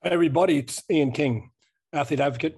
Hey 0.00 0.10
everybody, 0.10 0.58
it's 0.58 0.84
Ian 0.88 1.10
King, 1.10 1.50
athlete 1.92 2.20
advocate, 2.20 2.56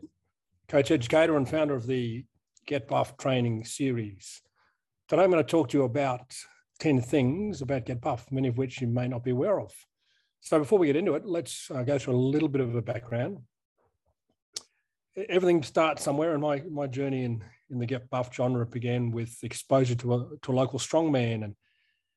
coach 0.68 0.90
educator, 0.90 1.38
and 1.38 1.48
founder 1.48 1.74
of 1.74 1.86
the 1.86 2.26
Get 2.66 2.86
Buff 2.86 3.16
training 3.16 3.64
series. 3.64 4.42
Today 5.08 5.22
I'm 5.22 5.30
going 5.30 5.42
to 5.42 5.50
talk 5.50 5.70
to 5.70 5.78
you 5.78 5.84
about 5.84 6.34
10 6.80 7.00
things 7.00 7.62
about 7.62 7.86
Get 7.86 8.02
Buff, 8.02 8.30
many 8.30 8.48
of 8.48 8.58
which 8.58 8.82
you 8.82 8.88
may 8.88 9.08
not 9.08 9.24
be 9.24 9.30
aware 9.30 9.58
of. 9.58 9.72
So 10.40 10.58
before 10.58 10.78
we 10.78 10.88
get 10.88 10.96
into 10.96 11.14
it, 11.14 11.24
let's 11.24 11.70
uh, 11.70 11.82
go 11.82 11.98
through 11.98 12.12
a 12.12 12.16
little 12.16 12.50
bit 12.50 12.60
of 12.60 12.74
a 12.74 12.82
background. 12.82 13.38
Everything 15.30 15.62
starts 15.62 16.04
somewhere, 16.04 16.34
and 16.34 16.42
my, 16.42 16.60
my 16.70 16.88
journey 16.88 17.24
in, 17.24 17.42
in 17.70 17.78
the 17.78 17.86
Get 17.86 18.10
Buff 18.10 18.28
genre 18.34 18.66
began 18.66 19.12
with 19.12 19.42
exposure 19.42 19.94
to 19.94 20.14
a, 20.14 20.28
to 20.42 20.52
a 20.52 20.54
local 20.54 20.78
strongman. 20.78 21.42
And 21.44 21.56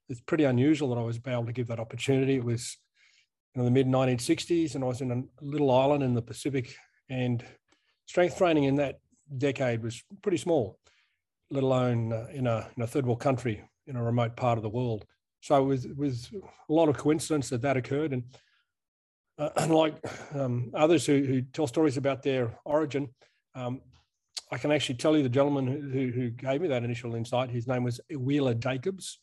it's 0.09 0.19
pretty 0.19 0.43
unusual 0.43 0.89
that 0.89 0.99
I 0.99 1.05
was 1.05 1.17
able 1.25 1.45
to 1.45 1.53
give 1.53 1.67
that 1.67 1.79
opportunity. 1.79 2.35
It 2.35 2.43
was 2.43 2.75
in 3.55 3.65
the 3.65 3.71
mid 3.71 3.87
1960s, 3.87 4.75
and 4.75 4.83
I 4.83 4.87
was 4.87 5.01
in 5.01 5.11
a 5.11 5.23
little 5.41 5.71
island 5.71 6.03
in 6.03 6.13
the 6.13 6.21
Pacific, 6.21 6.75
and 7.09 7.43
strength 8.05 8.37
training 8.37 8.65
in 8.65 8.75
that 8.75 8.99
decade 9.37 9.83
was 9.83 10.03
pretty 10.21 10.37
small, 10.37 10.79
let 11.51 11.63
alone 11.63 12.11
uh, 12.11 12.27
in, 12.33 12.47
a, 12.47 12.69
in 12.75 12.83
a 12.83 12.87
third 12.87 13.05
world 13.05 13.19
country 13.19 13.63
in 13.87 13.95
a 13.95 14.03
remote 14.03 14.35
part 14.35 14.57
of 14.57 14.63
the 14.63 14.69
world. 14.69 15.05
So 15.41 15.61
it 15.61 15.65
was, 15.65 15.85
it 15.85 15.97
was 15.97 16.31
a 16.69 16.73
lot 16.73 16.89
of 16.89 16.97
coincidence 16.97 17.49
that 17.49 17.61
that 17.61 17.77
occurred, 17.77 18.13
and 18.13 18.23
uh, 19.37 19.49
unlike 19.57 19.95
um, 20.33 20.71
others 20.73 21.05
who, 21.05 21.23
who, 21.23 21.41
tell 21.41 21.67
stories 21.67 21.97
about 21.97 22.23
their 22.23 22.57
origin, 22.65 23.09
um, 23.55 23.81
I 24.51 24.57
can 24.57 24.71
actually 24.71 24.95
tell 24.95 25.17
you 25.17 25.23
the 25.23 25.29
gentleman 25.29 25.67
who, 25.67 26.11
who, 26.11 26.29
gave 26.29 26.61
me 26.61 26.67
that 26.67 26.83
initial 26.83 27.15
insight. 27.15 27.49
His 27.49 27.67
name 27.67 27.83
was 27.83 27.99
Wheeler 28.15 28.53
Jacobs. 28.53 29.19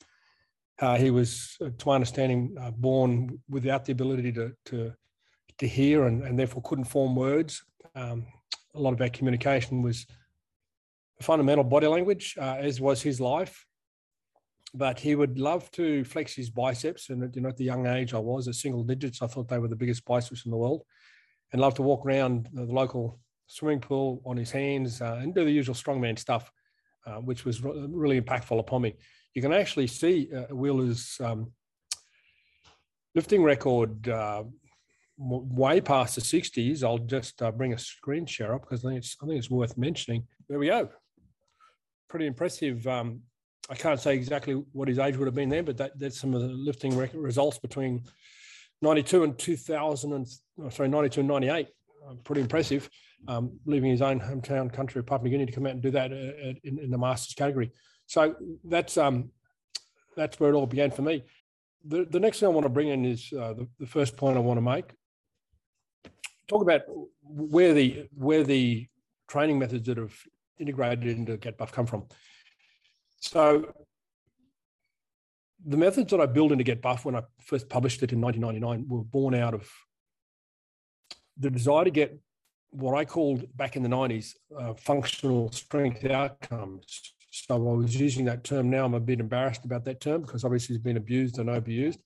Uh, 0.80 0.96
he 0.96 1.10
was, 1.10 1.56
uh, 1.60 1.68
to 1.76 1.88
my 1.88 1.94
understanding, 1.94 2.56
uh, 2.60 2.70
born 2.70 3.38
without 3.48 3.84
the 3.84 3.92
ability 3.92 4.32
to 4.32 4.52
to, 4.64 4.92
to 5.58 5.68
hear 5.68 6.06
and, 6.06 6.22
and 6.22 6.38
therefore 6.38 6.62
couldn't 6.62 6.84
form 6.84 7.14
words. 7.14 7.62
Um, 7.94 8.26
a 8.74 8.80
lot 8.80 8.94
of 8.94 9.00
our 9.00 9.10
communication 9.10 9.82
was 9.82 10.06
fundamental 11.20 11.64
body 11.64 11.86
language, 11.86 12.36
uh, 12.40 12.56
as 12.58 12.80
was 12.80 13.02
his 13.02 13.20
life. 13.20 13.66
But 14.72 15.00
he 15.00 15.16
would 15.16 15.38
love 15.38 15.70
to 15.72 16.04
flex 16.04 16.34
his 16.34 16.48
biceps, 16.48 17.10
and 17.10 17.34
you 17.34 17.42
know, 17.42 17.48
at 17.48 17.56
the 17.56 17.64
young 17.64 17.86
age 17.86 18.14
I 18.14 18.18
was 18.18 18.46
at 18.46 18.54
single 18.54 18.84
digits, 18.84 19.20
I 19.20 19.26
thought 19.26 19.48
they 19.48 19.58
were 19.58 19.68
the 19.68 19.76
biggest 19.76 20.04
biceps 20.04 20.44
in 20.44 20.52
the 20.52 20.56
world, 20.56 20.84
and 21.52 21.60
love 21.60 21.74
to 21.74 21.82
walk 21.82 22.06
around 22.06 22.48
the 22.52 22.62
local 22.62 23.18
swimming 23.48 23.80
pool 23.80 24.22
on 24.24 24.36
his 24.36 24.52
hands 24.52 25.02
uh, 25.02 25.18
and 25.20 25.34
do 25.34 25.44
the 25.44 25.50
usual 25.50 25.74
strongman 25.74 26.16
stuff, 26.16 26.52
uh, 27.06 27.16
which 27.16 27.44
was 27.44 27.62
really 27.62 28.20
impactful 28.20 28.58
upon 28.58 28.82
me 28.82 28.94
you 29.34 29.42
can 29.42 29.52
actually 29.52 29.86
see 29.86 30.28
uh, 30.34 30.54
Wheeler's 30.54 31.16
um, 31.20 31.52
lifting 33.14 33.42
record 33.42 34.08
uh, 34.08 34.44
way 35.18 35.80
past 35.80 36.14
the 36.16 36.20
60s. 36.20 36.82
I'll 36.82 36.98
just 36.98 37.40
uh, 37.42 37.52
bring 37.52 37.72
a 37.72 37.78
screen 37.78 38.26
share 38.26 38.54
up 38.54 38.62
because 38.62 38.84
I 38.84 38.88
think 38.90 38.98
it's 38.98 39.16
I 39.22 39.26
think 39.26 39.38
it's 39.38 39.50
worth 39.50 39.76
mentioning. 39.76 40.26
There 40.48 40.58
we 40.58 40.66
go. 40.66 40.88
Pretty 42.08 42.26
impressive. 42.26 42.86
Um, 42.86 43.20
I 43.68 43.74
can't 43.76 44.00
say 44.00 44.14
exactly 44.14 44.54
what 44.72 44.88
his 44.88 44.98
age 44.98 45.16
would 45.16 45.26
have 45.26 45.34
been 45.34 45.48
then, 45.48 45.64
but 45.64 45.76
that, 45.76 45.96
that's 45.96 46.18
some 46.18 46.34
of 46.34 46.40
the 46.40 46.48
lifting 46.48 46.96
results 46.96 47.58
between 47.58 48.02
92 48.82 49.22
and 49.22 49.38
2000 49.38 50.12
and 50.12 50.26
oh, 50.60 50.68
sorry 50.70 50.88
92 50.88 51.20
and 51.20 51.28
98. 51.28 51.68
Uh, 52.08 52.14
pretty 52.24 52.40
impressive. 52.40 52.90
Um, 53.28 53.60
leaving 53.66 53.90
his 53.90 54.02
own 54.02 54.18
hometown 54.18 54.72
country 54.72 54.98
of 54.98 55.06
Papua 55.06 55.24
New 55.24 55.30
Guinea 55.30 55.46
to 55.46 55.52
come 55.52 55.66
out 55.66 55.72
and 55.72 55.82
do 55.82 55.90
that 55.90 56.10
uh, 56.10 56.54
in, 56.64 56.78
in 56.78 56.90
the 56.90 56.96
masters 56.96 57.34
category. 57.34 57.70
So 58.06 58.34
that's 58.64 58.96
um, 58.96 59.30
that's 60.16 60.40
where 60.40 60.50
it 60.50 60.54
all 60.54 60.66
began 60.66 60.90
for 60.90 61.02
me. 61.02 61.24
The, 61.84 62.04
the 62.04 62.18
next 62.18 62.40
thing 62.40 62.48
I 62.48 62.52
want 62.52 62.64
to 62.64 62.70
bring 62.70 62.88
in 62.88 63.04
is 63.04 63.32
uh, 63.32 63.52
the, 63.52 63.68
the 63.78 63.86
first 63.86 64.16
point 64.16 64.36
I 64.36 64.40
want 64.40 64.58
to 64.58 64.62
make. 64.62 64.86
Talk 66.48 66.62
about 66.62 66.82
where 67.22 67.74
the 67.74 68.08
where 68.14 68.42
the 68.42 68.86
training 69.28 69.58
methods 69.58 69.86
that 69.86 69.98
have 69.98 70.16
integrated 70.58 71.06
into 71.06 71.36
Get 71.36 71.56
Buff 71.56 71.72
come 71.72 71.86
from. 71.86 72.06
So 73.20 73.72
the 75.64 75.76
methods 75.76 76.10
that 76.10 76.20
I 76.20 76.26
built 76.26 76.52
into 76.52 76.64
Get 76.64 76.82
Buff 76.82 77.04
when 77.04 77.16
I 77.16 77.22
first 77.40 77.68
published 77.68 78.02
it 78.02 78.12
in 78.12 78.20
1999 78.20 78.88
were 78.88 79.04
born 79.04 79.34
out 79.34 79.54
of 79.54 79.70
the 81.38 81.50
desire 81.50 81.84
to 81.84 81.90
get 81.90 82.18
what 82.70 82.96
I 82.96 83.04
called 83.04 83.44
back 83.56 83.76
in 83.76 83.82
the 83.82 83.88
90s 83.88 84.34
uh, 84.56 84.74
functional 84.74 85.50
strength 85.52 86.04
outcomes 86.04 87.14
so 87.30 87.54
I 87.54 87.58
was 87.58 87.98
using 87.98 88.24
that 88.24 88.44
term 88.44 88.70
now. 88.70 88.84
I'm 88.84 88.94
a 88.94 89.00
bit 89.00 89.20
embarrassed 89.20 89.64
about 89.64 89.84
that 89.84 90.00
term 90.00 90.22
because 90.22 90.44
obviously 90.44 90.74
it's 90.74 90.84
been 90.84 90.96
abused 90.96 91.38
and 91.38 91.48
overused. 91.48 91.98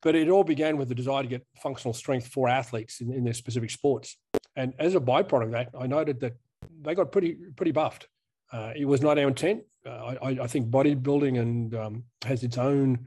But 0.00 0.14
it 0.14 0.28
all 0.28 0.42
began 0.42 0.78
with 0.78 0.88
the 0.88 0.94
desire 0.94 1.22
to 1.22 1.28
get 1.28 1.46
functional 1.62 1.92
strength 1.92 2.28
for 2.28 2.48
athletes 2.48 3.00
in, 3.00 3.12
in 3.12 3.24
their 3.24 3.34
specific 3.34 3.70
sports. 3.70 4.16
And 4.56 4.74
as 4.78 4.94
a 4.94 5.00
byproduct 5.00 5.44
of 5.44 5.50
that, 5.52 5.68
I 5.78 5.86
noted 5.86 6.20
that 6.20 6.34
they 6.80 6.94
got 6.94 7.12
pretty 7.12 7.36
pretty 7.56 7.72
buffed. 7.72 8.08
Uh, 8.50 8.72
it 8.74 8.86
was 8.86 9.00
not 9.00 9.18
our 9.18 9.28
intent. 9.28 9.62
Uh, 9.86 10.14
I, 10.22 10.28
I, 10.42 10.46
think 10.46 10.68
bodybuilding 10.68 11.40
and 11.40 11.74
um, 11.74 12.04
has 12.24 12.44
its 12.44 12.56
own, 12.56 13.06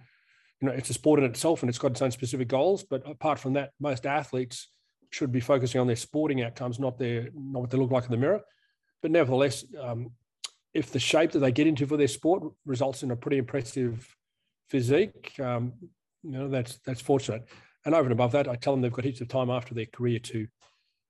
you 0.60 0.68
know, 0.68 0.74
it's 0.74 0.90
a 0.90 0.94
sport 0.94 1.20
in 1.20 1.26
itself 1.26 1.62
and 1.62 1.70
it's 1.70 1.78
got 1.78 1.92
its 1.92 2.02
own 2.02 2.12
specific 2.12 2.50
goals. 2.50 2.84
But 2.84 3.10
apart 3.10 3.40
from 3.40 3.54
that, 3.54 3.72
most 3.80 4.06
athletes 4.06 4.68
should 5.10 5.32
be 5.32 5.40
focusing 5.40 5.82
on 5.82 5.88
their 5.88 5.96
sporting 5.96 6.44
outcomes, 6.44 6.80
not 6.80 6.98
their 6.98 7.30
not 7.34 7.62
what 7.62 7.70
they 7.70 7.78
look 7.78 7.92
like 7.92 8.06
in 8.06 8.12
the 8.12 8.18
mirror. 8.18 8.42
But 9.02 9.12
nevertheless, 9.12 9.66
um, 9.80 10.12
if 10.74 10.92
the 10.92 11.00
shape 11.00 11.32
that 11.32 11.40
they 11.40 11.52
get 11.52 11.68
into 11.68 11.88
for 11.88 11.98
their 11.98 12.08
sport 12.08 12.44
results 12.66 13.04
in 13.04 13.12
a 13.12 13.16
pretty 13.16 13.38
impressive 13.38 14.08
physique, 14.70 15.34
um, 15.40 15.74
you 16.24 16.32
know, 16.32 16.48
that's 16.50 16.80
that's 16.86 17.02
fortunate. 17.02 17.48
And 17.86 17.94
over 17.94 18.04
and 18.04 18.12
above 18.12 18.32
that, 18.32 18.48
I 18.48 18.56
tell 18.56 18.74
them 18.74 18.82
they've 18.82 18.92
got 18.92 19.06
heaps 19.06 19.22
of 19.22 19.28
time 19.28 19.50
after 19.50 19.74
their 19.74 19.86
career 19.86 20.20
to 20.20 20.48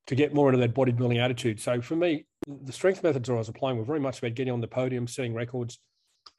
to 0.07 0.15
get 0.15 0.33
more 0.33 0.49
into 0.49 0.59
that 0.59 0.75
bodybuilding 0.75 1.19
attitude. 1.19 1.59
So 1.59 1.81
for 1.81 1.95
me, 1.95 2.25
the 2.47 2.71
strength 2.71 3.01
methods 3.01 3.29
I 3.29 3.33
was 3.33 3.49
applying 3.49 3.77
were 3.77 3.85
very 3.85 3.99
much 3.99 4.19
about 4.19 4.35
getting 4.35 4.53
on 4.53 4.61
the 4.61 4.67
podium, 4.67 5.07
setting 5.07 5.33
records, 5.33 5.79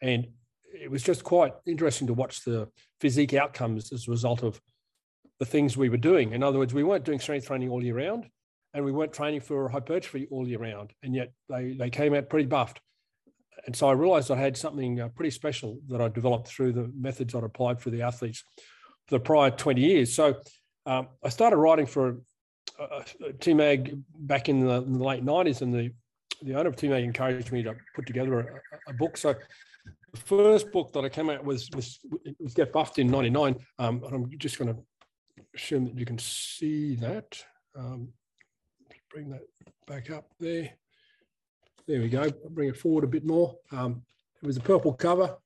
and 0.00 0.28
it 0.72 0.90
was 0.90 1.02
just 1.02 1.24
quite 1.24 1.52
interesting 1.66 2.06
to 2.06 2.14
watch 2.14 2.44
the 2.44 2.68
physique 3.00 3.34
outcomes 3.34 3.92
as 3.92 4.06
a 4.06 4.10
result 4.10 4.42
of 4.42 4.60
the 5.38 5.46
things 5.46 5.76
we 5.76 5.88
were 5.88 5.96
doing. 5.96 6.32
In 6.32 6.42
other 6.42 6.58
words, 6.58 6.72
we 6.72 6.84
weren't 6.84 7.04
doing 7.04 7.20
strength 7.20 7.46
training 7.46 7.68
all 7.68 7.82
year 7.82 7.96
round, 7.96 8.26
and 8.74 8.84
we 8.84 8.92
weren't 8.92 9.12
training 9.12 9.40
for 9.40 9.68
hypertrophy 9.68 10.26
all 10.30 10.46
year 10.46 10.58
round, 10.58 10.92
and 11.02 11.14
yet 11.14 11.32
they 11.48 11.74
they 11.78 11.90
came 11.90 12.14
out 12.14 12.28
pretty 12.28 12.46
buffed 12.46 12.80
and 13.66 13.74
so 13.74 13.88
I 13.88 13.92
realized 13.92 14.30
I 14.30 14.36
had 14.36 14.56
something 14.56 15.00
uh, 15.00 15.08
pretty 15.08 15.30
special 15.30 15.78
that 15.88 16.00
I 16.00 16.08
developed 16.08 16.48
through 16.48 16.72
the 16.72 16.90
methods 16.98 17.34
I'd 17.34 17.42
applied 17.42 17.80
for 17.80 17.90
the 17.90 18.02
athletes 18.02 18.44
for 19.06 19.18
the 19.18 19.20
prior 19.20 19.50
20 19.50 19.80
years. 19.80 20.14
So 20.14 20.34
um, 20.86 21.08
I 21.24 21.28
started 21.28 21.56
writing 21.56 21.86
for 21.86 22.20
uh, 22.78 23.02
TMAG 23.38 24.02
back 24.14 24.48
in 24.48 24.60
the, 24.60 24.82
in 24.82 24.98
the, 24.98 25.04
late 25.04 25.24
90s, 25.24 25.62
and 25.62 25.74
the, 25.74 25.90
the 26.42 26.54
owner 26.54 26.68
of 26.68 26.76
TMAG 26.76 27.02
encouraged 27.02 27.50
me 27.50 27.62
to 27.64 27.74
put 27.94 28.06
together 28.06 28.38
a, 28.40 28.90
a, 28.90 28.92
book. 28.92 29.16
So 29.16 29.34
the 30.12 30.20
first 30.20 30.70
book 30.70 30.92
that 30.92 31.04
I 31.04 31.08
came 31.08 31.30
out 31.30 31.44
with 31.44 31.68
was, 31.74 31.98
was 32.38 32.54
Get 32.54 32.72
Buffed 32.72 32.98
in 32.98 33.08
99. 33.08 33.56
Um, 33.78 34.02
and 34.04 34.14
I'm 34.14 34.38
just 34.38 34.58
going 34.58 34.74
to 34.74 34.80
assume 35.54 35.84
that 35.84 35.98
you 35.98 36.06
can 36.06 36.18
see 36.18 36.96
that. 36.96 37.42
Um, 37.76 38.08
bring 39.10 39.30
that 39.30 39.42
back 39.86 40.10
up 40.10 40.26
there. 40.38 40.70
There 41.86 42.00
we 42.00 42.08
go. 42.08 42.30
bring 42.50 42.68
it 42.68 42.76
forward 42.76 43.04
a 43.04 43.08
bit 43.08 43.24
more. 43.24 43.54
Um, 43.70 44.02
it 44.42 44.46
was 44.46 44.56
a 44.56 44.60
purple 44.60 44.92
cover 44.92 45.36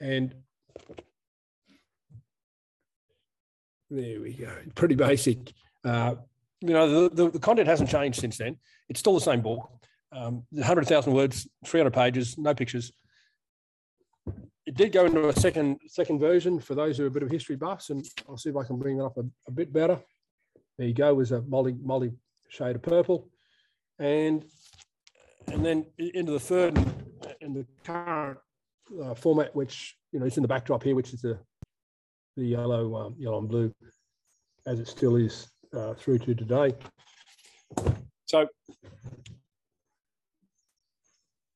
and 0.00 0.34
there 3.90 4.20
we 4.20 4.34
go. 4.34 4.52
Pretty 4.74 4.94
basic. 4.94 5.52
Uh, 5.84 6.14
you 6.60 6.74
know, 6.74 7.08
the, 7.08 7.14
the, 7.14 7.30
the, 7.30 7.38
content 7.38 7.66
hasn't 7.66 7.90
changed 7.90 8.20
since 8.20 8.38
then. 8.38 8.56
It's 8.88 9.00
still 9.00 9.14
the 9.14 9.20
same 9.20 9.40
book. 9.40 9.68
Um, 10.12 10.44
100,000 10.50 11.12
words, 11.12 11.48
300 11.66 11.92
pages, 11.92 12.36
no 12.38 12.54
pictures. 12.54 12.92
It 14.66 14.76
did 14.76 14.92
go 14.92 15.06
into 15.06 15.28
a 15.28 15.32
second 15.32 15.78
second 15.86 16.20
version 16.20 16.60
for 16.60 16.74
those 16.74 16.98
who 16.98 17.04
are 17.04 17.08
a 17.08 17.10
bit 17.10 17.22
of 17.22 17.30
history 17.30 17.56
buffs, 17.56 17.90
and 17.90 18.04
I'll 18.28 18.36
see 18.36 18.50
if 18.50 18.56
I 18.56 18.64
can 18.64 18.78
bring 18.78 18.98
that 18.98 19.06
up 19.06 19.16
a, 19.16 19.24
a 19.48 19.50
bit 19.50 19.72
better. 19.72 19.98
There 20.78 20.86
you 20.86 20.94
go, 20.94 21.14
was 21.14 21.32
a 21.32 21.42
molly 21.42 21.74
molly 21.82 22.12
shade 22.48 22.76
of 22.76 22.82
purple, 22.82 23.28
and 23.98 24.44
and 25.48 25.64
then 25.64 25.86
into 25.98 26.32
the 26.32 26.40
third 26.40 26.78
and 27.40 27.56
the 27.56 27.66
current 27.84 28.38
uh, 29.02 29.14
format, 29.14 29.54
which 29.54 29.96
you 30.12 30.20
know 30.20 30.26
is 30.26 30.36
in 30.36 30.42
the 30.42 30.48
backdrop 30.48 30.82
here, 30.82 30.94
which 30.94 31.12
is 31.14 31.22
the 31.22 31.38
the 32.36 32.44
yellow, 32.44 32.96
um, 32.96 33.14
yellow 33.18 33.38
and 33.38 33.48
blue, 33.48 33.72
as 34.66 34.78
it 34.78 34.88
still 34.88 35.16
is 35.16 35.48
uh, 35.74 35.94
through 35.94 36.18
to 36.18 36.34
today. 36.34 36.72
So 38.26 38.46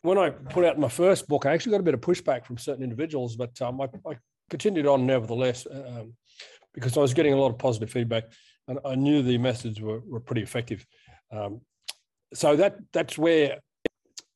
when 0.04 0.18
I 0.18 0.28
put 0.28 0.66
out 0.66 0.78
my 0.78 0.88
first 0.88 1.26
book, 1.28 1.46
I 1.46 1.54
actually 1.54 1.72
got 1.72 1.80
a 1.80 1.84
bit 1.84 1.94
of 1.94 2.00
pushback 2.02 2.44
from 2.44 2.58
certain 2.58 2.84
individuals, 2.84 3.36
but 3.36 3.60
um, 3.62 3.80
I, 3.80 3.88
I, 4.06 4.16
continued 4.50 4.86
on 4.86 5.06
nevertheless 5.06 5.66
um, 5.70 6.12
because 6.74 6.98
I 6.98 7.00
was 7.00 7.14
getting 7.14 7.32
a 7.32 7.36
lot 7.38 7.50
of 7.50 7.56
positive 7.56 7.90
feedback, 7.90 8.24
and 8.68 8.78
I 8.84 8.96
knew 8.96 9.22
the 9.22 9.38
methods 9.38 9.80
were, 9.80 10.00
were 10.00 10.20
pretty 10.20 10.42
effective. 10.42 10.84
Um, 11.32 11.62
so 12.34 12.54
that 12.56 12.76
that's 12.92 13.16
where 13.16 13.60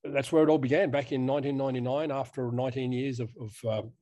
that's 0.02 0.32
where 0.32 0.42
it 0.42 0.48
all 0.48 0.56
began 0.56 0.90
back 0.90 1.12
in 1.12 1.26
1999 1.26 2.18
after 2.18 2.50
19 2.50 2.92
years 2.92 3.20
of, 3.20 3.30
of 3.38 3.92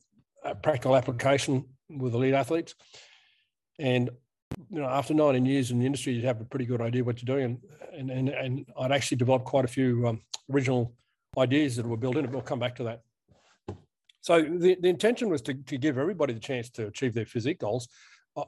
uh, 0.44 0.54
practical 0.54 0.94
application 0.94 1.64
with 1.90 2.14
elite 2.14 2.34
athletes. 2.34 2.76
And 3.80 4.10
you 4.70 4.80
know, 4.80 4.86
after 4.86 5.14
19 5.14 5.44
years 5.44 5.72
in 5.72 5.80
the 5.80 5.86
industry, 5.86 6.12
you 6.12 6.26
have 6.26 6.40
a 6.40 6.44
pretty 6.44 6.66
good 6.66 6.80
idea 6.80 7.02
what 7.02 7.20
you're 7.20 7.36
doing. 7.36 7.60
And, 7.92 8.10
and, 8.10 8.28
and 8.28 8.66
I'd 8.78 8.92
actually 8.92 9.16
developed 9.16 9.46
quite 9.46 9.64
a 9.64 9.68
few 9.68 10.06
um, 10.06 10.20
original 10.52 10.94
ideas 11.38 11.77
that 11.77 11.87
were 11.87 11.97
built 11.97 12.17
in 12.17 12.25
it. 12.25 12.31
We'll 12.31 12.43
come 12.43 12.59
back 12.59 12.77
to 12.77 12.85
that. 12.85 13.03
So 14.21 14.43
the, 14.43 14.77
the 14.81 14.88
intention 14.88 15.29
was 15.29 15.43
to, 15.43 15.55
to 15.55 15.79
give 15.79 15.99
everybody 15.99 16.33
the 16.33 16.41
chance 16.41 16.69
to 16.71 16.88
achieve 16.88 17.15
their 17.15 17.27
physique 17.27 17.61
goals. 17.61 17.88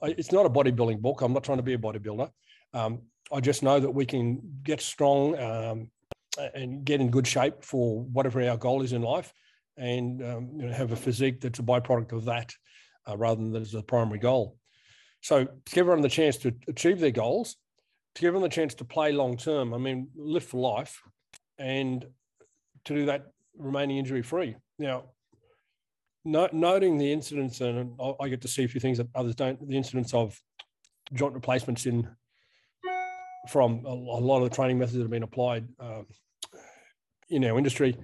It's 0.03 0.33
not 0.33 0.45
a 0.45 0.51
bodybuilding 0.51 1.01
book. 1.01 1.23
I'm 1.23 1.33
not 1.33 1.45
trying 1.45 1.59
to 1.59 1.63
be 1.63 1.75
a 1.75 1.79
bodybuilder. 1.79 2.31
Um, 2.75 3.03
I 3.33 3.41
just 3.41 3.63
know 3.63 3.79
that 3.79 3.91
we 3.91 4.05
can 4.05 4.41
get 4.63 4.81
strong 4.81 5.39
um, 5.39 5.91
and 6.55 6.85
get 6.85 7.01
in 7.01 7.11
good 7.11 7.27
shape 7.27 7.63
for 7.63 8.01
whatever 8.03 8.43
our 8.43 8.57
goal 8.57 8.83
is 8.83 8.93
in 8.93 9.03
life 9.03 9.33
and 9.77 10.23
um, 10.23 10.51
you 10.57 10.67
know, 10.67 10.73
have 10.73 10.93
a 10.93 10.97
physique 10.97 11.41
that's 11.41 11.59
a 11.59 11.63
byproduct 11.63 12.13
of 12.13 12.25
that 12.25 12.53
uh, 13.09 13.17
rather 13.17 13.43
than 13.43 13.55
as 13.57 13.75
a 13.75 13.83
primary 13.83 14.19
goal. 14.19 14.57
So 15.21 15.45
to 15.45 15.51
give 15.67 15.83
everyone 15.83 16.03
the 16.03 16.09
chance 16.09 16.37
to 16.39 16.55
achieve 16.69 17.01
their 17.01 17.11
goals, 17.11 17.57
to 18.15 18.21
give 18.21 18.35
them 18.35 18.43
the 18.43 18.49
chance 18.49 18.75
to 18.75 18.85
play 18.85 19.13
long 19.13 19.37
term, 19.37 19.75
I 19.75 19.79
mean, 19.79 20.09
live 20.17 20.45
for 20.45 20.61
life, 20.61 21.01
and 21.59 22.05
to 22.89 22.95
do 22.95 23.07
that 23.07 23.27
remaining 23.57 23.99
injury 23.99 24.23
free. 24.23 24.57
Now, 24.79 25.05
no, 26.25 26.49
noting 26.53 26.99
the 26.99 27.13
incidents, 27.13 27.61
and 27.61 27.99
I 28.21 28.29
get 28.29 28.43
to 28.43 28.49
see 28.49 28.65
a 28.65 28.69
few 28.69 28.81
things 28.81 28.99
that 28.99 29.09
others 29.15 29.35
don't, 29.35 29.67
the 29.69 29.77
incidents 29.77 30.13
of 30.13 30.39
joint 31.15 31.35
replacements 31.35 31.87
in 31.87 32.09
from 33.49 33.85
a, 33.87 33.95
lot 33.95 34.43
of 34.43 34.51
the 34.51 34.55
training 34.55 34.79
methods 34.79 34.97
that 34.97 35.03
have 35.03 35.11
been 35.11 35.23
applied 35.23 35.67
um, 35.81 36.07
in 37.31 37.45
our 37.45 37.57
industry. 37.57 37.97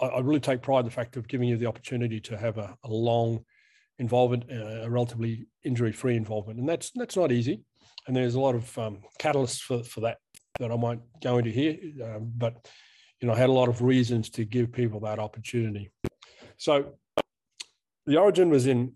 I, 0.00 0.06
I, 0.06 0.20
really 0.20 0.40
take 0.40 0.60
pride 0.60 0.80
in 0.80 0.84
the 0.86 0.90
fact 0.90 1.16
of 1.16 1.28
giving 1.28 1.48
you 1.48 1.56
the 1.56 1.66
opportunity 1.66 2.20
to 2.20 2.36
have 2.36 2.58
a, 2.58 2.76
a 2.84 2.88
long 2.88 3.44
involvement, 3.98 4.44
uh, 4.50 4.82
a 4.82 4.90
relatively 4.90 5.46
injury-free 5.64 6.16
involvement, 6.16 6.58
and 6.58 6.68
that's 6.68 6.90
that's 6.94 7.16
not 7.16 7.32
easy. 7.32 7.62
And 8.06 8.14
there's 8.14 8.34
a 8.34 8.40
lot 8.40 8.54
of 8.54 8.76
um, 8.76 8.98
catalysts 9.18 9.60
for, 9.60 9.82
for 9.82 10.00
that 10.00 10.18
that 10.58 10.70
I 10.70 10.74
won't 10.74 11.02
go 11.22 11.38
into 11.38 11.50
here, 11.50 11.78
um, 12.04 12.32
but 12.36 12.68
you 13.20 13.28
know, 13.28 13.34
I 13.34 13.38
had 13.38 13.48
a 13.48 13.52
lot 13.52 13.68
of 13.68 13.82
reasons 13.82 14.30
to 14.30 14.44
give 14.44 14.72
people 14.72 15.00
that 15.00 15.18
opportunity. 15.18 15.90
So 16.58 16.94
the 18.06 18.18
origin 18.18 18.50
was 18.50 18.66
in 18.66 18.92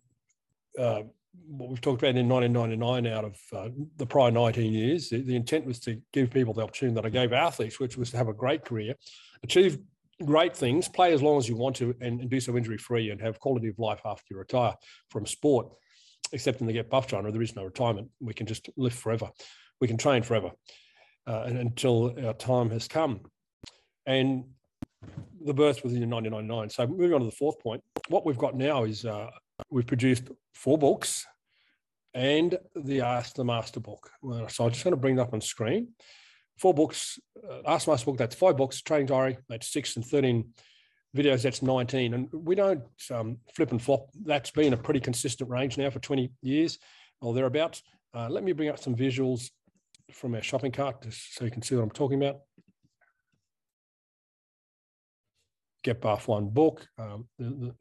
uh, 0.79 1.03
what 1.47 1.69
we've 1.69 1.81
talked 1.81 2.03
about 2.03 2.17
in 2.17 2.29
1999 2.29 3.13
out 3.13 3.25
of 3.25 3.37
uh, 3.53 3.69
the 3.97 4.07
prior 4.07 4.31
19 4.31 4.73
years. 4.73 5.09
The, 5.09 5.23
the, 5.23 5.37
intent 5.37 5.67
was 5.67 5.81
to 5.81 6.01
give 6.13 6.31
people 6.31 6.55
the 6.55 6.63
opportunity 6.63 6.95
that 6.95 7.07
I 7.07 7.09
gave 7.09 7.33
athletes, 7.33 7.81
which 7.81 7.97
was 7.97 8.11
to 8.11 8.17
have 8.17 8.29
a 8.29 8.33
great 8.33 8.65
career, 8.65 8.95
achieve 9.43 9.79
great 10.25 10.57
things, 10.57 10.89
play 10.89 11.13
as 11.13 11.23
long 11.23 11.39
as 11.39 11.49
you 11.49 11.57
want 11.57 11.77
to, 11.77 11.95
and, 12.01 12.21
and 12.21 12.31
do 12.31 12.41
so 12.41 12.57
injury 12.57 12.79
free 12.79 13.11
and 13.11 13.21
have 13.21 13.41
quality 13.41 13.69
of 13.69 13.79
life 13.79 14.01
after 14.05 14.25
you 14.31 14.39
retire 14.39 14.75
from 15.09 15.27
sport. 15.27 15.69
Except 16.33 16.61
in 16.61 16.67
the 16.67 16.73
Get 16.73 16.91
Buff 16.91 17.11
genre, 17.11 17.33
there 17.33 17.43
is 17.43 17.57
no 17.57 17.65
retirement. 17.65 18.09
We 18.21 18.35
can 18.35 18.47
just 18.47 18.71
live 18.77 18.95
forever. 18.95 19.31
We 19.81 19.89
can 19.89 19.97
train 19.97 20.23
forever 20.23 20.53
uh, 21.27 21.43
and, 21.47 21.59
until 21.59 22.15
our 22.25 22.35
time 22.35 22.71
has 22.71 22.87
come. 22.87 23.23
And 24.06 24.44
the 25.44 25.55
birth 25.55 25.82
was 25.82 25.94
in 25.94 26.11
1999. 26.11 26.70
So 26.70 26.87
moving 26.87 27.14
on 27.14 27.20
to 27.20 27.26
the 27.26 27.32
fourth 27.32 27.58
point, 27.61 27.82
what 28.08 28.26
we've 28.26 28.38
got 28.38 28.55
now 28.55 28.85
is 28.85 29.05
uh, 29.05 29.31
we've 29.70 29.87
produced 29.87 30.29
four 30.55 30.79
books 30.79 31.26
and 32.12 32.58
the 32.75 33.02
Ask 33.02 33.35
the 33.35 33.44
Master 33.44 33.81
book. 33.81 34.11
So 34.49 34.64
I'm 34.64 34.70
just 34.70 34.85
going 34.85 34.93
to 34.93 34.97
bring 34.97 35.17
that 35.17 35.23
up 35.23 35.35
on 35.35 35.41
screen 35.41 35.88
four 36.61 36.75
books, 36.75 37.19
uh, 37.49 37.61
Ask 37.67 37.87
the 37.87 37.93
Master 37.93 38.05
book, 38.05 38.19
that's 38.19 38.35
five 38.35 38.56
books, 38.56 38.82
training 38.82 39.06
diary, 39.06 39.38
that's 39.49 39.73
six 39.73 39.97
and 39.97 40.05
13 40.05 40.44
videos, 41.17 41.43
that's 41.43 41.62
19. 41.62 42.14
And 42.14 42.29
we 42.32 42.55
don't 42.55 42.82
um, 43.11 43.38
flip 43.55 43.70
and 43.70 43.82
flop. 43.82 44.11
That's 44.23 44.50
been 44.50 44.75
a 44.75 44.76
pretty 44.76 45.00
consistent 45.00 45.49
range 45.49 45.79
now 45.79 45.88
for 45.91 46.00
20 46.00 46.31
years 46.43 46.79
or 47.23 47.32
thereabouts. 47.35 47.82
Uh, 48.14 48.29
let 48.29 48.44
me 48.44 48.52
bring 48.52 48.69
up 48.69 48.79
some 48.79 48.94
visuals 48.94 49.50
from 50.12 50.35
our 50.35 50.43
shopping 50.43 50.73
cart 50.73 51.02
just 51.02 51.35
so 51.35 51.44
you 51.44 51.50
can 51.50 51.62
see 51.62 51.75
what 51.76 51.82
I'm 51.82 51.91
talking 51.91 52.23
about. 52.23 52.41
Get 55.82 56.00
Buff 56.00 56.29
one 56.29 56.49
book, 56.49 56.87
um, 56.99 57.27
the, 57.38 57.44
the 57.44 57.75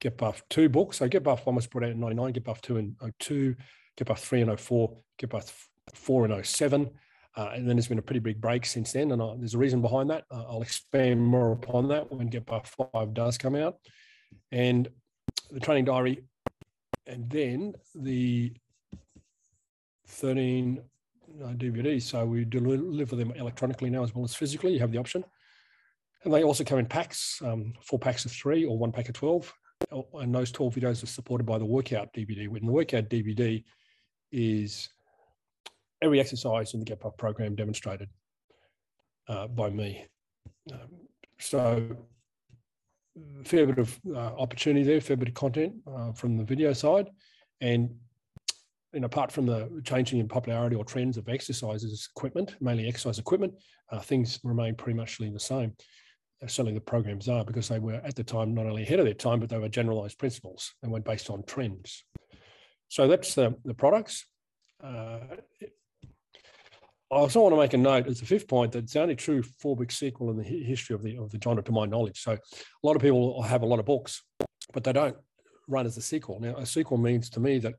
Get 0.00 0.18
Buff 0.18 0.42
two 0.50 0.68
books. 0.68 0.98
So 0.98 1.08
Get 1.08 1.24
Buff 1.24 1.46
one 1.46 1.56
was 1.56 1.66
put 1.66 1.82
out 1.82 1.90
in 1.90 2.00
99, 2.00 2.32
Get 2.32 2.44
Buff 2.44 2.60
two 2.60 2.76
in 2.76 2.96
02, 3.20 3.54
Get 3.96 4.08
Buff 4.08 4.20
three 4.20 4.42
in 4.42 4.54
04, 4.54 4.98
Get 5.18 5.30
Buff 5.30 5.68
four 5.94 6.26
in 6.26 6.44
07. 6.44 6.90
Uh, 7.36 7.50
and 7.54 7.68
then 7.68 7.76
there's 7.76 7.88
been 7.88 7.98
a 7.98 8.02
pretty 8.02 8.20
big 8.20 8.40
break 8.40 8.64
since 8.64 8.92
then, 8.92 9.12
and 9.12 9.20
I, 9.20 9.34
there's 9.38 9.54
a 9.54 9.58
reason 9.58 9.82
behind 9.82 10.08
that. 10.08 10.24
Uh, 10.30 10.44
I'll 10.48 10.62
expand 10.62 11.22
more 11.22 11.52
upon 11.52 11.88
that 11.88 12.10
when 12.10 12.28
Get 12.28 12.46
Buff 12.46 12.74
5 12.94 13.12
does 13.12 13.36
come 13.36 13.54
out. 13.54 13.76
And 14.52 14.88
the 15.50 15.60
training 15.60 15.84
diary, 15.84 16.24
and 17.06 17.28
then 17.28 17.74
the 17.94 18.54
13 20.08 20.80
uh, 21.42 21.48
DVDs. 21.48 22.02
So 22.02 22.24
we 22.24 22.44
deliver 22.44 23.16
them 23.16 23.32
electronically 23.32 23.90
now 23.90 24.02
as 24.02 24.14
well 24.14 24.24
as 24.24 24.34
physically. 24.34 24.72
You 24.72 24.80
have 24.80 24.92
the 24.92 24.98
option. 24.98 25.24
And 26.24 26.32
they 26.32 26.42
also 26.42 26.64
come 26.64 26.78
in 26.78 26.86
packs, 26.86 27.40
um, 27.44 27.72
four 27.82 27.98
packs 27.98 28.24
of 28.24 28.32
three 28.32 28.64
or 28.64 28.76
one 28.76 28.92
pack 28.92 29.08
of 29.08 29.14
12. 29.14 29.52
And 30.14 30.34
those 30.34 30.50
12 30.50 30.74
videos 30.74 31.02
are 31.02 31.06
supported 31.06 31.44
by 31.44 31.58
the 31.58 31.64
workout 31.64 32.12
DVD. 32.12 32.48
When 32.48 32.66
the 32.66 32.72
workout 32.72 33.08
DVD 33.08 33.62
is 34.32 34.88
every 36.02 36.20
exercise 36.20 36.74
in 36.74 36.80
the 36.80 36.86
Get 36.86 37.00
Buff 37.00 37.16
program 37.16 37.54
demonstrated 37.54 38.08
uh, 39.28 39.46
by 39.48 39.70
me. 39.70 40.04
Um, 40.72 40.88
so 41.38 41.96
fair 43.44 43.66
bit 43.66 43.78
of 43.78 43.98
uh, 44.14 44.18
opportunity 44.38 44.84
there, 44.84 45.00
fair 45.00 45.16
bit 45.16 45.28
of 45.28 45.34
content 45.34 45.74
uh, 45.86 46.12
from 46.12 46.36
the 46.36 46.44
video 46.44 46.72
side. 46.72 47.08
And 47.60 47.94
and 48.92 49.04
apart 49.04 49.30
from 49.30 49.44
the 49.44 49.82
changing 49.84 50.20
in 50.20 50.28
popularity 50.28 50.74
or 50.74 50.84
trends 50.84 51.18
of 51.18 51.28
exercises 51.28 52.08
equipment, 52.16 52.56
mainly 52.60 52.88
exercise 52.88 53.18
equipment, 53.18 53.52
uh, 53.90 54.00
things 54.00 54.40
remain 54.42 54.74
pretty 54.74 54.96
much 54.96 55.18
the 55.18 55.38
same. 55.38 55.74
Certainly 56.42 56.74
the 56.74 56.80
programs 56.80 57.28
are 57.28 57.44
because 57.44 57.68
they 57.68 57.78
were 57.78 57.94
at 58.04 58.14
the 58.14 58.22
time 58.22 58.54
not 58.54 58.66
only 58.66 58.82
ahead 58.82 58.98
of 58.98 59.06
their 59.06 59.14
time, 59.14 59.40
but 59.40 59.48
they 59.48 59.58
were 59.58 59.68
generalized 59.68 60.18
principles 60.18 60.74
and 60.82 60.92
were 60.92 61.00
based 61.00 61.30
on 61.30 61.42
trends. 61.44 62.04
So 62.88 63.08
that's 63.08 63.34
the, 63.34 63.56
the 63.64 63.74
products. 63.74 64.26
Uh, 64.82 65.18
I 67.10 67.14
also 67.14 67.40
want 67.40 67.54
to 67.54 67.60
make 67.60 67.72
a 67.72 67.78
note 67.78 68.06
as 68.06 68.20
a 68.20 68.26
fifth 68.26 68.48
point 68.48 68.72
that 68.72 68.84
it's 68.84 68.92
the 68.92 69.00
only 69.00 69.16
true 69.16 69.42
four 69.60 69.76
book 69.76 69.92
sequel 69.92 70.30
in 70.30 70.36
the 70.36 70.42
history 70.42 70.94
of 70.94 71.02
the 71.02 71.16
of 71.16 71.30
the 71.30 71.38
genre, 71.42 71.62
to 71.62 71.72
my 71.72 71.86
knowledge. 71.86 72.20
So 72.20 72.32
a 72.32 72.38
lot 72.82 72.96
of 72.96 73.02
people 73.02 73.40
have 73.42 73.62
a 73.62 73.66
lot 73.66 73.78
of 73.78 73.86
books, 73.86 74.22
but 74.72 74.82
they 74.82 74.92
don't 74.92 75.16
run 75.68 75.86
as 75.86 75.96
a 75.96 76.02
sequel. 76.02 76.40
Now, 76.40 76.56
a 76.56 76.66
sequel 76.66 76.98
means 76.98 77.30
to 77.30 77.40
me 77.40 77.58
that 77.60 77.74